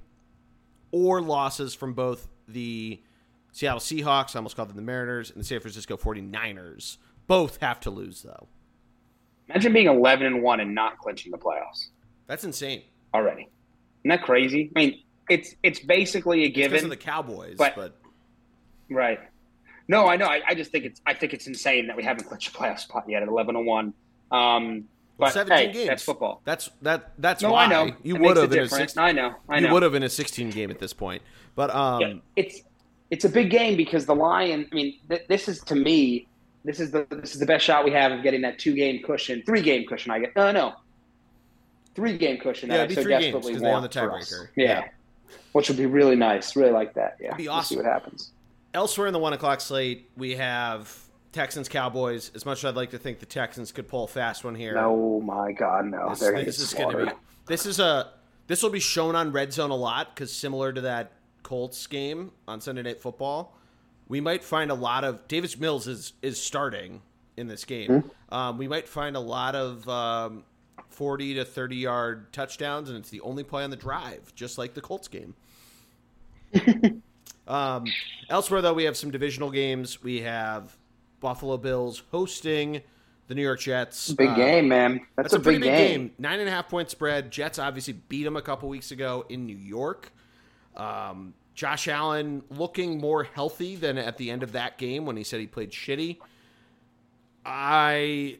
[0.92, 3.02] or losses from both the
[3.50, 6.98] Seattle Seahawks, I almost called them the Mariners, and the San Francisco 49ers.
[7.26, 8.46] Both have to lose, though.
[9.48, 11.88] Imagine being eleven and one and not clinching the playoffs
[12.26, 12.82] That's insane.
[13.12, 13.48] already.
[14.04, 14.70] Isn't that crazy?
[14.76, 17.96] I mean, it's it's basically a given, of the Cowboys, but- but,
[18.88, 19.18] right?
[19.88, 20.26] No, I know.
[20.26, 22.78] I, I just think it's I think it's insane that we haven't clinched a playoff
[22.78, 23.94] spot yet at eleven and one.
[24.30, 24.84] Um,
[25.18, 25.88] but 17 hey, games.
[25.88, 26.40] that's football.
[26.44, 27.12] That's that.
[27.18, 27.92] That's No, why I know.
[28.02, 28.92] you would have in a difference.
[28.94, 29.02] 16.
[29.02, 29.34] I know.
[29.48, 29.68] I know.
[29.68, 31.22] You would have in a 16 game at this point,
[31.54, 32.62] but um, Yeah, it's
[33.10, 34.68] it's a big game because the Lion.
[34.70, 36.26] I mean, th- this is to me,
[36.64, 39.02] this is the this is the best shot we have of getting that two game
[39.02, 40.10] cushion, three game cushion.
[40.12, 40.74] I get no, no,
[41.94, 44.48] three game cushion Yeah, that I be so three games, desperately own want the tiebreaker.
[44.56, 44.64] Yeah.
[44.64, 44.88] Yeah.
[45.52, 46.54] which would be really nice.
[46.54, 47.16] Really like that.
[47.20, 48.32] Yeah, be We'll see what happens.
[48.74, 50.94] elsewhere in the one o'clock slate, we have
[51.32, 52.30] Texans Cowboys.
[52.34, 54.74] As much as I'd like to think the Texans could pull a fast one here,
[54.74, 56.10] No, my God, no.
[56.10, 57.12] This, this is going to be.
[57.46, 58.10] This is a.
[58.46, 61.12] This will be shown on Red Zone a lot because similar to that
[61.42, 63.54] Colts game on Sunday Night Football,
[64.08, 67.02] we might find a lot of Davis Mills is is starting
[67.36, 68.00] in this game.
[68.00, 68.34] Hmm?
[68.34, 70.44] Um, we might find a lot of um,
[70.88, 74.72] forty to thirty yard touchdowns, and it's the only play on the drive, just like
[74.72, 75.34] the Colts game.
[77.46, 77.84] um,
[78.30, 80.02] elsewhere, though, we have some divisional games.
[80.02, 80.76] We have
[81.20, 82.82] Buffalo Bills hosting
[83.26, 84.12] the New York Jets.
[84.12, 85.00] Big Uh, game, man.
[85.16, 86.10] That's, that's a, pretty big, game.
[86.18, 87.30] Nine and a half point spread.
[87.30, 90.12] Jets obviously beat them a couple weeks ago in New York.
[90.76, 95.24] Um, Josh Allen looking more healthy than at the end of that game when he
[95.24, 96.18] said he played shitty.
[97.44, 98.38] I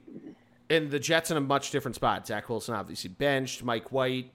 [0.71, 2.27] and the Jets in a much different spot.
[2.27, 3.65] Zach Wilson obviously benched.
[3.65, 4.31] Mike White,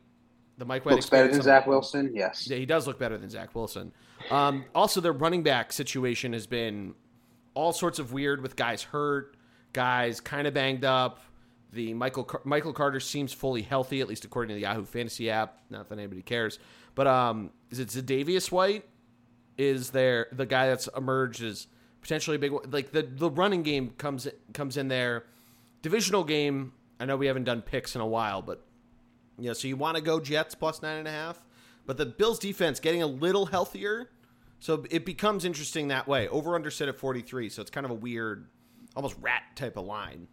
[0.58, 2.12] the Mike White Looks better than Zach Wilson.
[2.14, 2.48] Yes.
[2.50, 3.92] yeah, he does look better than Zach Wilson.
[4.32, 6.96] Um, also, their running back situation has been
[7.54, 9.36] all sorts of weird with guys hurt,
[9.74, 11.20] guys kind of banged up.
[11.72, 15.30] The Michael Car- Michael Carter seems fully healthy, at least according to the Yahoo Fantasy
[15.30, 15.60] app.
[15.70, 16.60] Not that anybody cares,
[16.94, 18.86] but um, is it Zadavius White?
[19.58, 21.68] Is there the guy that's emerged as
[22.02, 22.54] potentially a big?
[22.72, 25.26] Like the the running game comes comes in there.
[25.82, 26.74] Divisional game.
[27.00, 28.64] I know we haven't done picks in a while, but
[29.40, 31.44] yeah, so you want to go Jets plus nine and a half,
[31.86, 34.10] but the Bills defense getting a little healthier,
[34.64, 36.30] so it becomes interesting that way.
[36.30, 38.48] Over under set at forty three, so it's kind of a weird,
[38.96, 40.28] almost rat type of line.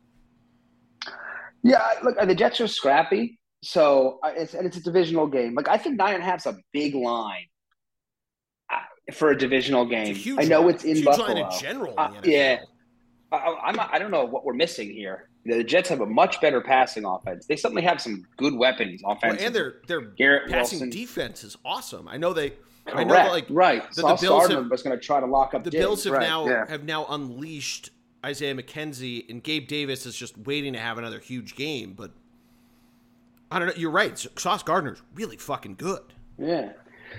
[1.65, 5.55] Yeah, look, the Jets are scrappy, so it's and it's a divisional game.
[5.55, 7.47] Like I think nine and a half is a big line
[8.73, 8.77] uh,
[9.13, 10.15] for a divisional game.
[10.39, 10.75] A I know line.
[10.75, 11.27] it's in huge Buffalo.
[11.27, 11.95] line in general.
[11.99, 12.33] Uh, in the NFL.
[12.33, 12.59] yeah.
[13.33, 15.29] I, I'm not, I don't know what we're missing here.
[15.45, 17.47] The Jets have a much better passing offense.
[17.47, 19.47] They suddenly have some good weapons Well, offensively.
[19.47, 20.91] and their their Garrett passing Wilson.
[20.91, 22.07] defense is awesome.
[22.09, 22.53] I know they.
[22.91, 22.99] Correct.
[23.01, 23.89] I know that, like right.
[23.91, 25.83] the Sauce Bills Gardner have- was going to try to lock up the Diggs.
[25.85, 26.67] Bills have Right, now yeah.
[26.69, 27.91] have now unleashed
[28.25, 31.95] Isaiah McKenzie and Gabe Davis is just waiting to have another huge game.
[31.97, 32.11] But
[33.51, 33.75] I don't know.
[33.77, 34.19] You're right.
[34.37, 36.03] Sauce Gardner's really fucking good.
[36.39, 36.73] Yeah.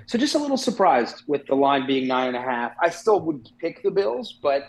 [0.06, 2.72] So just a little surprised with the line being nine and a half.
[2.82, 4.68] I still would pick the Bills, but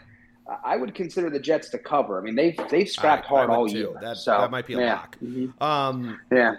[0.65, 2.19] I would consider the Jets to cover.
[2.19, 3.77] I mean, they've they've scrapped I- I hard would all too.
[3.79, 3.89] year.
[4.01, 4.95] That- so, that might be a yeah.
[4.95, 5.17] lock.
[5.23, 5.63] Mhm.
[5.63, 6.57] Um, Yeah.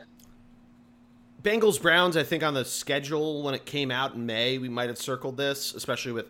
[1.43, 4.87] Bengals Browns, I think on the schedule when it came out in May, we might
[4.87, 6.27] have circled this, especially with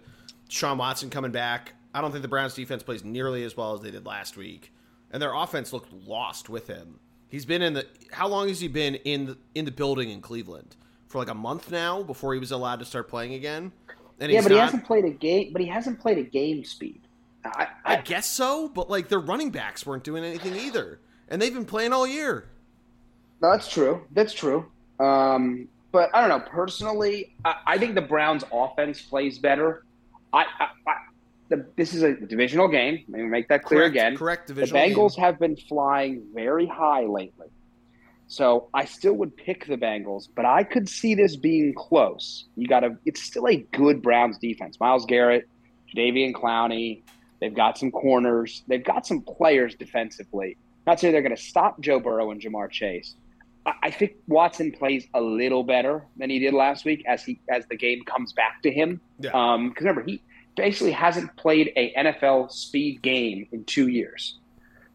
[0.49, 1.74] Sean Watson coming back.
[1.93, 4.74] I don't think the Browns defense plays nearly as well as they did last week,
[5.11, 6.99] and their offense looked lost with him.
[7.30, 10.22] He's been in the how long has he been in the in the building in
[10.22, 10.76] Cleveland
[11.07, 13.72] for like a month now before he was allowed to start playing again.
[14.20, 15.53] And Yeah, but he hasn't played a game.
[15.53, 17.01] But he hasn't played a game speed.
[17.45, 21.41] I, I I, guess so, but like their running backs weren't doing anything either, and
[21.41, 22.49] they've been playing all year.
[23.41, 24.05] no, that's true.
[24.11, 24.72] That's true.
[25.04, 26.45] Um, but I don't know.
[26.49, 29.84] Personally, I, I think the Browns' offense plays better.
[30.32, 30.93] I, I, I
[31.49, 33.04] the, this is a divisional game.
[33.10, 34.18] Let me make that clear correct, again.
[34.18, 34.64] Correct The.
[34.64, 37.47] Bengals have been flying very high lately.
[38.28, 42.45] So I still would pick the Bengals, but I could see this being close.
[42.56, 44.80] You got to it's still a good Browns defense.
[44.80, 45.47] Myles Garrett,
[45.95, 47.04] Jadeveon Clowney,
[47.39, 50.58] they've got some corners, they've got some players defensively.
[50.88, 53.14] Not saying they're going to stop Joe Burrow and Ja'Marr Chase.
[53.66, 57.66] I, think Watson plays a little better than he did last week as he as
[57.68, 58.99] the game comes back to him.
[59.20, 59.32] Yeah.
[59.34, 60.22] Um, because remember, he
[60.55, 64.39] basically hasn't played a NFL speed game in two years.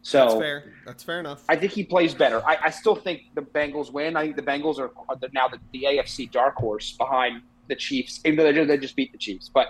[0.01, 0.73] So That's fair.
[0.85, 1.43] That's fair enough.
[1.49, 2.41] I think he plays better.
[2.47, 4.15] I, I still think the Bengals win.
[4.15, 8.21] I think the Bengals are, are now the, the AFC dark horse behind the Chiefs,
[8.23, 9.49] even though they just, they just beat the Chiefs.
[9.53, 9.67] But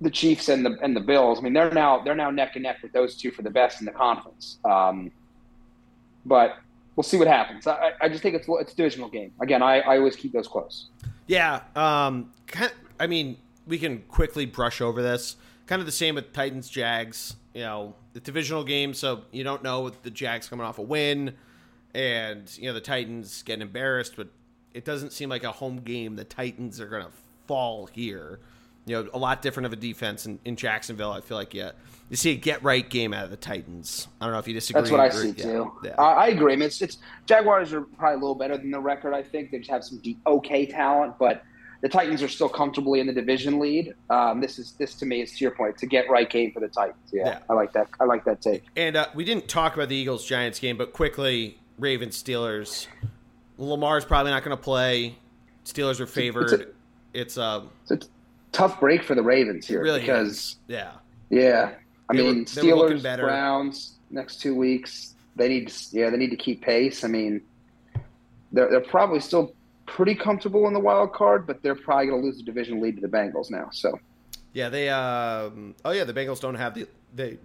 [0.00, 2.62] the Chiefs and the and the Bills, I mean, they're now they're now neck and
[2.62, 4.58] neck with those two for the best in the conference.
[4.64, 5.10] Um,
[6.24, 6.58] but
[6.98, 7.68] we'll see what happens.
[7.68, 9.30] I, I just think it's it's a divisional game.
[9.40, 10.88] Again, I, I always keep those close.
[11.28, 13.36] Yeah, um, kind I mean,
[13.68, 15.36] we can quickly brush over this.
[15.68, 17.36] Kind of the same with Titans Jags.
[17.54, 20.82] You know, the divisional game, so you don't know with the Jags coming off a
[20.82, 21.34] win,
[21.94, 24.26] and you know the Titans getting embarrassed, but
[24.74, 26.16] it doesn't seem like a home game.
[26.16, 27.12] The Titans are going to
[27.46, 28.40] fall here.
[28.86, 31.12] You know, a lot different of a defense in, in Jacksonville.
[31.12, 31.72] I feel like yeah,
[32.10, 34.08] you see a get right game out of the Titans.
[34.20, 34.82] I don't know if you disagree.
[34.82, 35.72] That's what I see yeah, too.
[35.84, 35.94] Yeah.
[35.98, 36.52] I, I agree.
[36.52, 39.14] I mean, it's, it's Jaguars are probably a little better than the record.
[39.14, 41.42] I think they just have some deep, okay talent, but
[41.80, 43.94] the Titans are still comfortably in the division lead.
[44.10, 45.74] Um, this is this to me is to your point.
[45.74, 46.98] It's a get right game for the Titans.
[47.12, 47.38] Yeah, Yeah.
[47.48, 47.88] I like that.
[48.00, 48.64] I like that take.
[48.76, 52.86] And uh, we didn't talk about the Eagles Giants game, but quickly, Ravens Steelers.
[53.58, 55.18] Lamar's probably not going to play.
[55.64, 56.74] Steelers are favored.
[57.12, 58.08] It's, uh, It's a
[58.52, 60.56] tough break for the Ravens here really because is.
[60.68, 60.92] Yeah.
[61.30, 61.74] yeah,
[62.10, 63.20] I They mean were Steelers.
[63.20, 65.14] Browns next two weeks.
[65.36, 67.04] They need to, yeah they need to keep pace.
[67.04, 67.40] I mean
[68.52, 69.54] they're they're probably still
[69.86, 72.96] pretty comfortable in the wild card, but they're probably going to lose the division lead
[72.96, 73.68] to the Bengals now.
[73.72, 73.98] So.
[74.52, 74.88] Yeah, they.
[74.88, 77.38] Um, oh yeah, the Bengals don't have the they.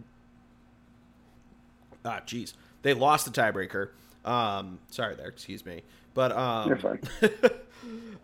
[2.06, 3.90] Ah, jeez, they lost the tiebreaker.
[4.26, 5.84] Um, sorry there, excuse me,
[6.14, 7.00] but um, You're fine.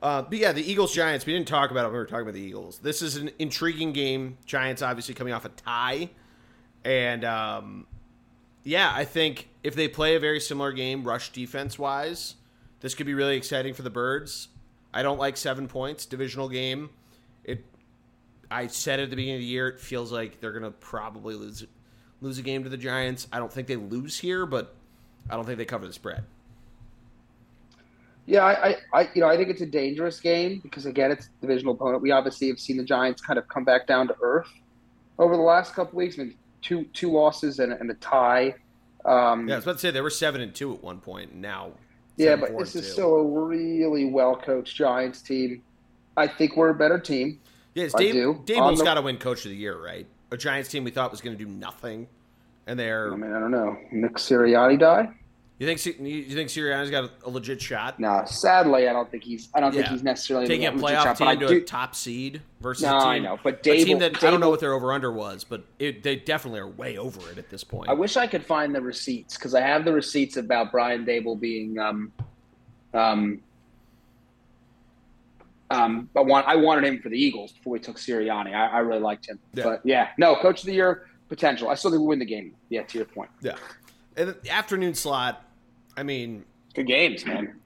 [0.02, 1.26] uh, but yeah, the Eagles Giants.
[1.26, 2.80] We didn't talk about it when we were talking about the Eagles.
[2.80, 4.38] This is an intriguing game.
[4.46, 6.10] Giants obviously coming off a tie,
[6.90, 7.86] and um,
[8.64, 12.34] yeah, I think if they play a very similar game, rush defense wise,
[12.80, 14.48] this could be really exciting for the Birds.
[14.92, 16.90] I don't like seven points divisional game.
[17.44, 17.64] It
[18.50, 21.64] I said at the beginning of the year, it feels like they're gonna probably lose
[22.22, 23.28] lose a game to the Giants.
[23.32, 24.74] I don't think they lose here, but
[25.30, 26.24] I don't think they cover the spread.
[28.26, 31.76] Yeah, I, I, you know, I think it's a dangerous game because again, it's divisional
[31.76, 32.02] opponent.
[32.02, 34.50] We obviously have seen the Giants kind of come back down to earth
[35.20, 36.18] over the last couple weeks.
[36.18, 38.56] I mean, two two losses and, and a tie.
[39.06, 41.32] Um, Yeah, I was about to say they were seven and two at one point,
[41.32, 41.72] and now
[42.18, 42.92] yeah, but this is two.
[42.92, 45.62] still a really well coached Giants team.
[46.18, 47.40] I think we're a better team.
[47.76, 47.86] yeah.
[47.86, 48.44] It's I Dave, do.
[48.46, 50.06] The- got to win Coach of the Year, right?
[50.32, 52.08] A Giants team we thought was going to do nothing,
[52.68, 53.78] and they're I mean, I don't know.
[53.92, 55.10] Nick Sirianni die?
[55.60, 58.00] You think you think Sirianni's got a, legit shot?
[58.00, 59.50] No, sadly, I don't think he's.
[59.54, 61.96] I don't think he's necessarily Taking a playoff shot, but team to do- a top
[61.96, 64.50] seed versus No, a team, I know, but a team Daboll- that I don't know
[64.50, 67.66] what their over under was, but it, they definitely are way over it at this
[67.66, 67.90] point.
[67.90, 71.38] I wish I could find the receipts because I have the receipts about Brian Daboll
[71.38, 72.14] being um,
[72.94, 73.42] um,
[75.72, 78.54] um, I want I wanted him for the Eagles before we took Sirianni.
[78.56, 79.64] I, I really liked him, Yeah.
[79.66, 81.68] but yeah, no, coach of the year potential.
[81.70, 82.56] I still think we win the game.
[82.70, 83.30] Yeah, to your point.
[83.42, 83.56] Yeah.
[84.18, 85.46] And the afternoon slot,
[86.00, 86.46] I mean,
[86.76, 87.60] Good games, man.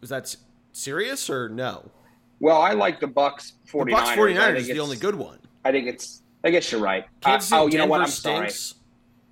[0.00, 0.34] is that
[0.70, 1.90] serious or no?
[2.38, 3.90] Well, I like the Bucs The 49ers.
[3.90, 5.38] Bucs 49ers is the only good one.
[5.64, 6.22] I think it's.
[6.44, 7.04] I guess you're right.
[7.20, 8.00] Kansas Uh, oh, you know what?
[8.00, 8.48] I'm sorry.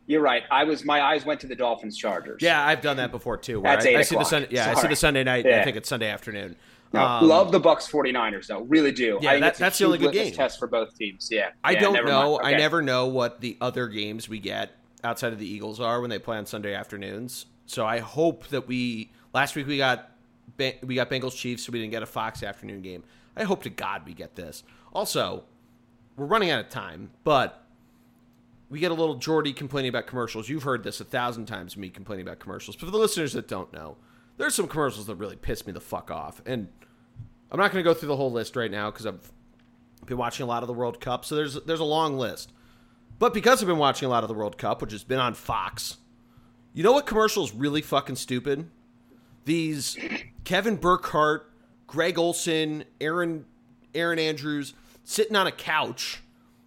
[0.09, 0.43] You're right.
[0.51, 0.85] I was.
[0.85, 2.43] My eyes went to the Dolphins Chargers.
[2.43, 3.61] Yeah, I've done that before too.
[3.63, 4.25] That's I, eight I see the.
[4.25, 4.49] Sunday.
[4.51, 5.47] Yeah, I see the Sunday night.
[5.47, 6.57] I think it's Sunday afternoon.
[6.93, 8.63] No, Um, love the Bucs 49ers though.
[8.63, 9.19] Really do.
[9.23, 10.33] Yeah, I think that- that's the only good game.
[10.33, 11.29] test for both teams.
[11.31, 11.51] Yeah.
[11.63, 12.39] I Yeah, don't know.
[12.43, 12.47] mind.
[12.47, 14.71] I never know what the other games we get
[15.05, 17.45] outside of the Eagles are when they play on Sunday afternoons.
[17.69, 20.11] So I hope that we last week we got
[20.83, 23.05] we got Bengals Chiefs, so we didn't get a Fox afternoon game.
[23.37, 24.65] I hope to God we get this.
[24.95, 25.45] Also,
[26.17, 27.67] we're running out of time, but
[28.71, 30.49] we get a little Geordie complaining about commercials.
[30.49, 32.75] You've heard this a thousand times, me complaining about commercials.
[32.75, 33.99] But for the listeners that don't know,
[34.39, 36.69] there's some commercials that really piss me the fuck off, and
[37.53, 39.31] I'm not going to go through the whole list right now because I've
[40.07, 42.51] been watching a lot of the World Cup, so there's there's a long list.
[43.19, 45.35] But because I've been watching a lot of the World Cup, which has been on
[45.35, 45.99] Fox,
[46.79, 48.71] you know what commercial is really fucking stupid?
[49.47, 49.99] These
[50.45, 51.51] Kevin Burkhardt,
[51.89, 53.47] Greg Olsen, Erin
[53.97, 56.23] Erin Andrews sitting on a couch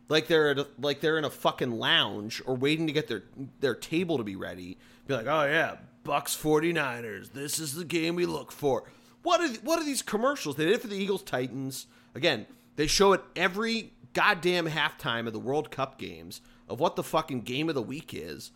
[0.09, 3.24] like they're a, like they're in a fucking lounge or waiting to get their
[3.62, 4.78] their table to be ready.
[5.07, 7.32] Be like, "Oh yeah, Bucs 49ers.
[7.32, 8.84] This is the game we look for."
[9.24, 10.57] What are what are these commercials?
[10.57, 11.88] They did it for the Eagles Titans.
[12.16, 17.03] Again, they show it every goddamn halftime of the World Cup games of what the
[17.03, 18.51] fucking game of the week is.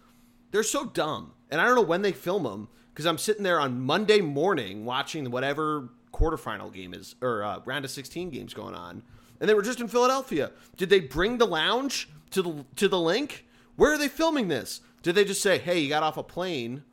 [0.51, 1.31] They're so dumb.
[1.55, 4.83] And I don't know when they film them because I'm sitting there on Monday morning
[4.83, 9.03] watching whatever quarterfinal game is or uh, round of 16 games going on.
[9.39, 10.51] And they were just in Philadelphia.
[10.75, 13.45] Did they bring the lounge to the to the Linc?
[13.77, 14.81] Where are they filming this?
[15.01, 16.83] Did they just say, "Hey, you got off a plane,"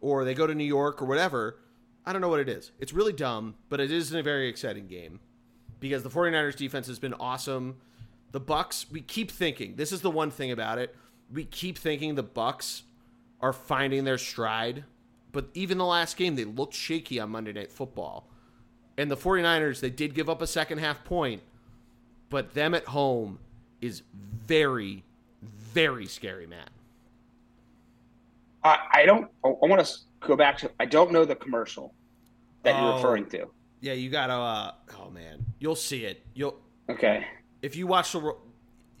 [0.00, 1.58] or they go to New York or whatever?
[2.06, 2.70] I don't know what it is.
[2.78, 5.18] It's really dumb, but it is a very exciting game
[5.80, 7.78] because the 49ers defense has been awesome.
[8.30, 10.94] The Bucs, we keep thinking, this is the one thing about it.
[11.32, 12.82] We keep thinking the Bucs
[13.44, 14.84] are finding their stride,
[15.30, 18.26] but even the last game they looked shaky on Monday Night Football.
[18.96, 21.42] And the 49ers, they did give up a second half point,
[22.30, 23.38] but them at home
[23.82, 24.00] is
[24.46, 25.04] very
[25.74, 26.70] very scary, Matt.
[28.62, 29.30] I, I don't.
[29.44, 29.92] I want to
[30.26, 30.70] go back to.
[30.80, 31.92] I don't know the commercial
[32.62, 32.86] that Oh.
[32.86, 33.46] you're referring to.
[33.80, 36.24] Yeah, you got to uh oh man, you'll see it.
[36.32, 36.56] You'll
[36.88, 37.26] Okay.
[37.60, 38.34] if you watch the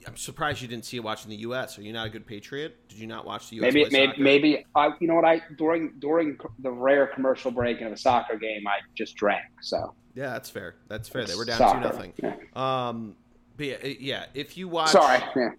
[0.06, 1.78] I'm surprised you didn't see it watching the US.
[1.78, 2.88] Are you not a good patriot?
[2.88, 4.66] Did you not watch the US Maybe, maybe, maybe.
[4.74, 4.90] I.
[5.00, 5.24] You know what?
[5.24, 9.44] I during during the rare commercial break in a soccer game, I just drank.
[9.60, 10.76] So Yeah, that's fair.
[10.88, 11.24] That's fair.
[11.24, 11.80] They were down Soccer.
[11.80, 12.12] 2 nothing.
[12.22, 12.34] Yeah.
[12.54, 13.16] Um
[13.56, 15.20] but yeah, yeah, if you watch Sorry.
[15.36, 15.50] Yeah.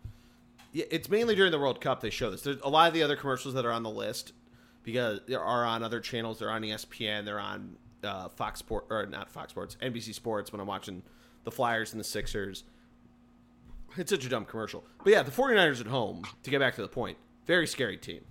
[0.74, 2.41] Yeah, it's mainly during the World Cup they show this.
[2.41, 4.34] There's a lot of the other commercials that are on the list
[4.84, 6.39] because they are on other channels.
[6.39, 7.26] They're on ESPN.
[7.26, 10.52] They're on uh, Fox Sports or not Fox Sports, NBC Sports.
[10.52, 11.02] When I'm watching
[11.43, 12.64] the Flyers and the Sixers,
[13.98, 14.86] it's such a dumb commercial.
[15.04, 16.24] But yeah, the 49ers at home.
[16.43, 18.22] To get back to the point, very scary team.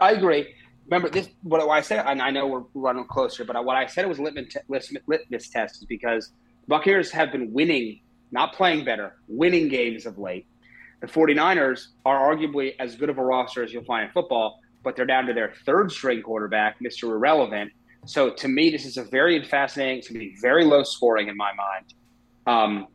[0.00, 0.54] I agree.
[0.86, 1.28] Remember this?
[1.42, 4.18] What I said, and I know we're running closer, but what I said it was
[4.18, 6.32] litmus, test is because
[6.68, 8.00] Buccaneers have been winning,
[8.32, 10.46] not playing better, winning games of late.
[11.00, 14.96] The 49ers are arguably as good of a roster as you'll find in football, but
[14.96, 17.04] they're down to their third string quarterback, Mr.
[17.04, 17.72] Irrelevant.
[18.06, 19.98] So to me, this is a very fascinating.
[19.98, 21.94] It's going to be very low scoring in my mind.
[22.46, 22.88] Um,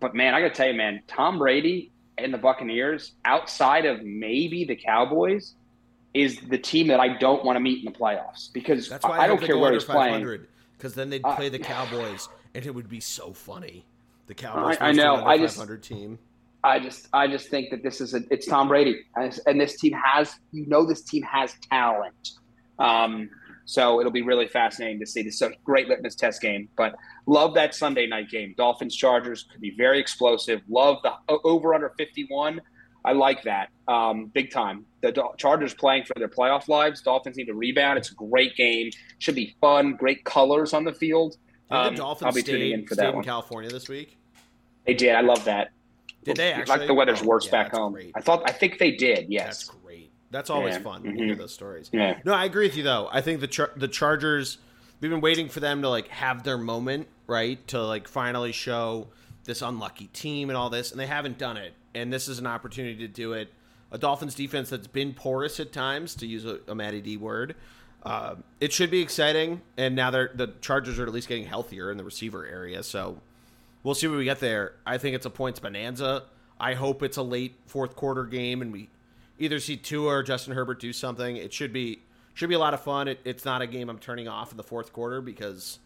[0.00, 4.02] but man, I got to tell you, man, Tom Brady and the Buccaneers, outside of
[4.02, 5.54] maybe the Cowboys,
[6.12, 9.18] is the team that I don't want to meet in the playoffs because That's why
[9.18, 10.46] I, I, don't care where he's playing.
[10.76, 13.84] because then they'd Uh, play the Cowboys, and it would be so funny.
[14.26, 14.76] The Cowboys.
[14.80, 15.24] I versus know.
[15.24, 16.18] I just- team.
[16.62, 19.78] I just I just think that this is a it's Tom Brady and, and this
[19.78, 22.30] team has you know this team has talent.
[22.78, 23.28] Um,
[23.64, 25.22] so it'll be really fascinating to see.
[25.22, 26.94] This is a great litmus test game, but
[27.26, 28.54] love that Sunday night game.
[28.56, 30.60] Dolphins Chargers could be very explosive.
[30.68, 31.12] Love the
[31.44, 32.60] over under 51.
[33.06, 33.68] I like that.
[33.86, 34.86] Um, big time.
[35.02, 37.02] The Dol- Chargers playing for their playoff lives.
[37.02, 37.98] Dolphins need to rebound.
[37.98, 38.90] It's a great game.
[39.18, 39.92] Should be fun.
[39.96, 41.32] Great colors on the field.
[41.32, 41.38] Did
[41.70, 43.24] the Um, Dolphins I'll be tuning in for that in one.
[43.24, 44.16] California this week?
[44.86, 45.14] They did.
[45.14, 45.72] I love that.
[46.24, 46.78] Did they actually?
[46.78, 47.92] Like the weather's Oh, worse yeah, back home.
[47.92, 48.12] great.
[48.14, 48.42] I thought.
[48.48, 49.24] I think they did.
[49.24, 49.70] That's Yes.
[50.34, 50.80] That's always Yeah.
[50.80, 51.18] fun when Mhm.
[51.20, 51.88] you hear those stories.
[51.92, 52.18] Yeah.
[52.24, 53.08] No, I agree with you though.
[53.12, 54.58] I think the char- the Chargers.
[55.00, 57.64] We've been waiting for them to like have their moment, right?
[57.68, 59.06] To like finally show
[59.44, 61.74] this unlucky team and all this, and they haven't done it.
[61.94, 63.52] And this is an opportunity to do it.
[63.92, 67.54] A Dolphins defense that's been porous at times, to use a, a Matty D word.
[68.02, 71.92] Uh, it should be exciting, and now they're the Chargers are at least getting healthier
[71.92, 72.82] in the receiver area.
[72.82, 73.20] So
[73.84, 74.72] we'll see what we get there.
[74.84, 76.24] I think it's a points bonanza.
[76.58, 78.88] I hope it's a late fourth quarter game, and we
[79.38, 81.36] either see Tua or Justin Herbert do something.
[81.36, 82.00] It should be
[82.34, 83.08] should be a lot of fun.
[83.08, 85.78] It, it's not a game I'm turning off in the fourth quarter because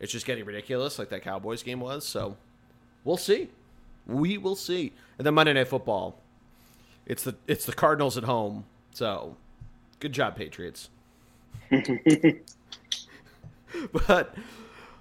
[0.00, 2.06] it's just getting ridiculous, like that Cowboys game was.
[2.06, 2.36] So
[3.04, 3.48] we'll see.
[4.06, 4.92] We will see.
[5.18, 6.18] And then Monday Night Football.
[7.06, 9.36] It's the it's the Cardinals at home So,
[10.00, 10.88] good job, Patriots.
[13.92, 14.34] but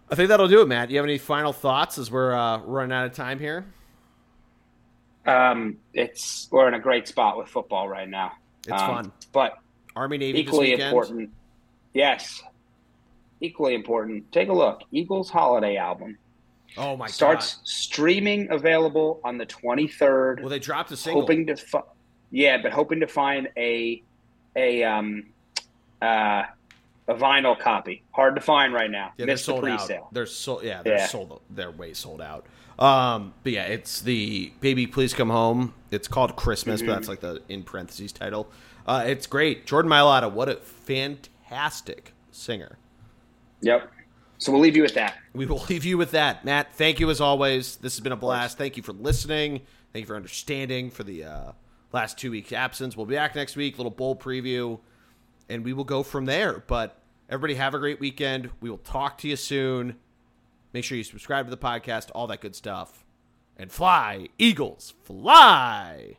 [0.09, 0.89] I think that'll do it, Matt.
[0.89, 3.65] Do You have any final thoughts as we're uh, running out of time here?
[5.25, 8.31] Um, it's we're in a great spot with football right now.
[8.67, 9.11] It's Um, fun.
[9.31, 9.57] but
[9.95, 11.29] Army Navy equally important.
[11.93, 12.41] Yes,
[13.39, 14.31] equally important.
[14.31, 14.81] Take a look.
[14.91, 16.17] Eagles holiday album
[16.77, 17.67] Oh my starts god!
[17.67, 20.39] streaming available on the twenty third.
[20.39, 21.21] Well, they dropped a single.
[21.21, 21.83] hoping to fi-
[22.31, 24.01] yeah, but hoping to find a
[24.55, 25.25] a um
[26.01, 26.43] uh
[27.07, 28.03] a vinyl copy.
[28.11, 29.11] Hard to find right now.
[29.17, 30.13] Yeah, they're Missed the sold out.
[30.13, 30.63] They're sold.
[30.63, 31.07] Yeah, they're Yeah.
[31.07, 31.41] sold.
[31.49, 32.45] They're way sold out.
[32.81, 36.89] Um, but yeah, it's the "Baby Please Come Home." It's called Christmas, Mm-hmm.
[36.89, 38.49] but that's like the in parentheses title.
[38.87, 39.65] Uh, it's great.
[39.67, 42.77] Jordan Mailata, what a fantastic singer.
[43.61, 43.91] Yep.
[44.39, 45.15] So we'll leave you with that.
[45.33, 46.73] We will leave you with that, Matt.
[46.73, 47.75] Thank you as always.
[47.77, 48.57] This has been a blast.
[48.57, 49.61] Thank you for listening.
[49.93, 51.51] Thank you for understanding for the uh,
[51.93, 52.97] last two weeks absence.
[52.97, 53.77] We'll be back next week.
[53.77, 54.79] Little bowl preview,
[55.49, 56.63] and we will go from there.
[56.65, 56.97] But
[57.29, 58.49] everybody have a great weekend.
[58.61, 59.97] We will talk to you soon.
[60.73, 63.03] Make sure you subscribe to the podcast, all that good stuff,
[63.57, 66.17] and fly Eagles, fly.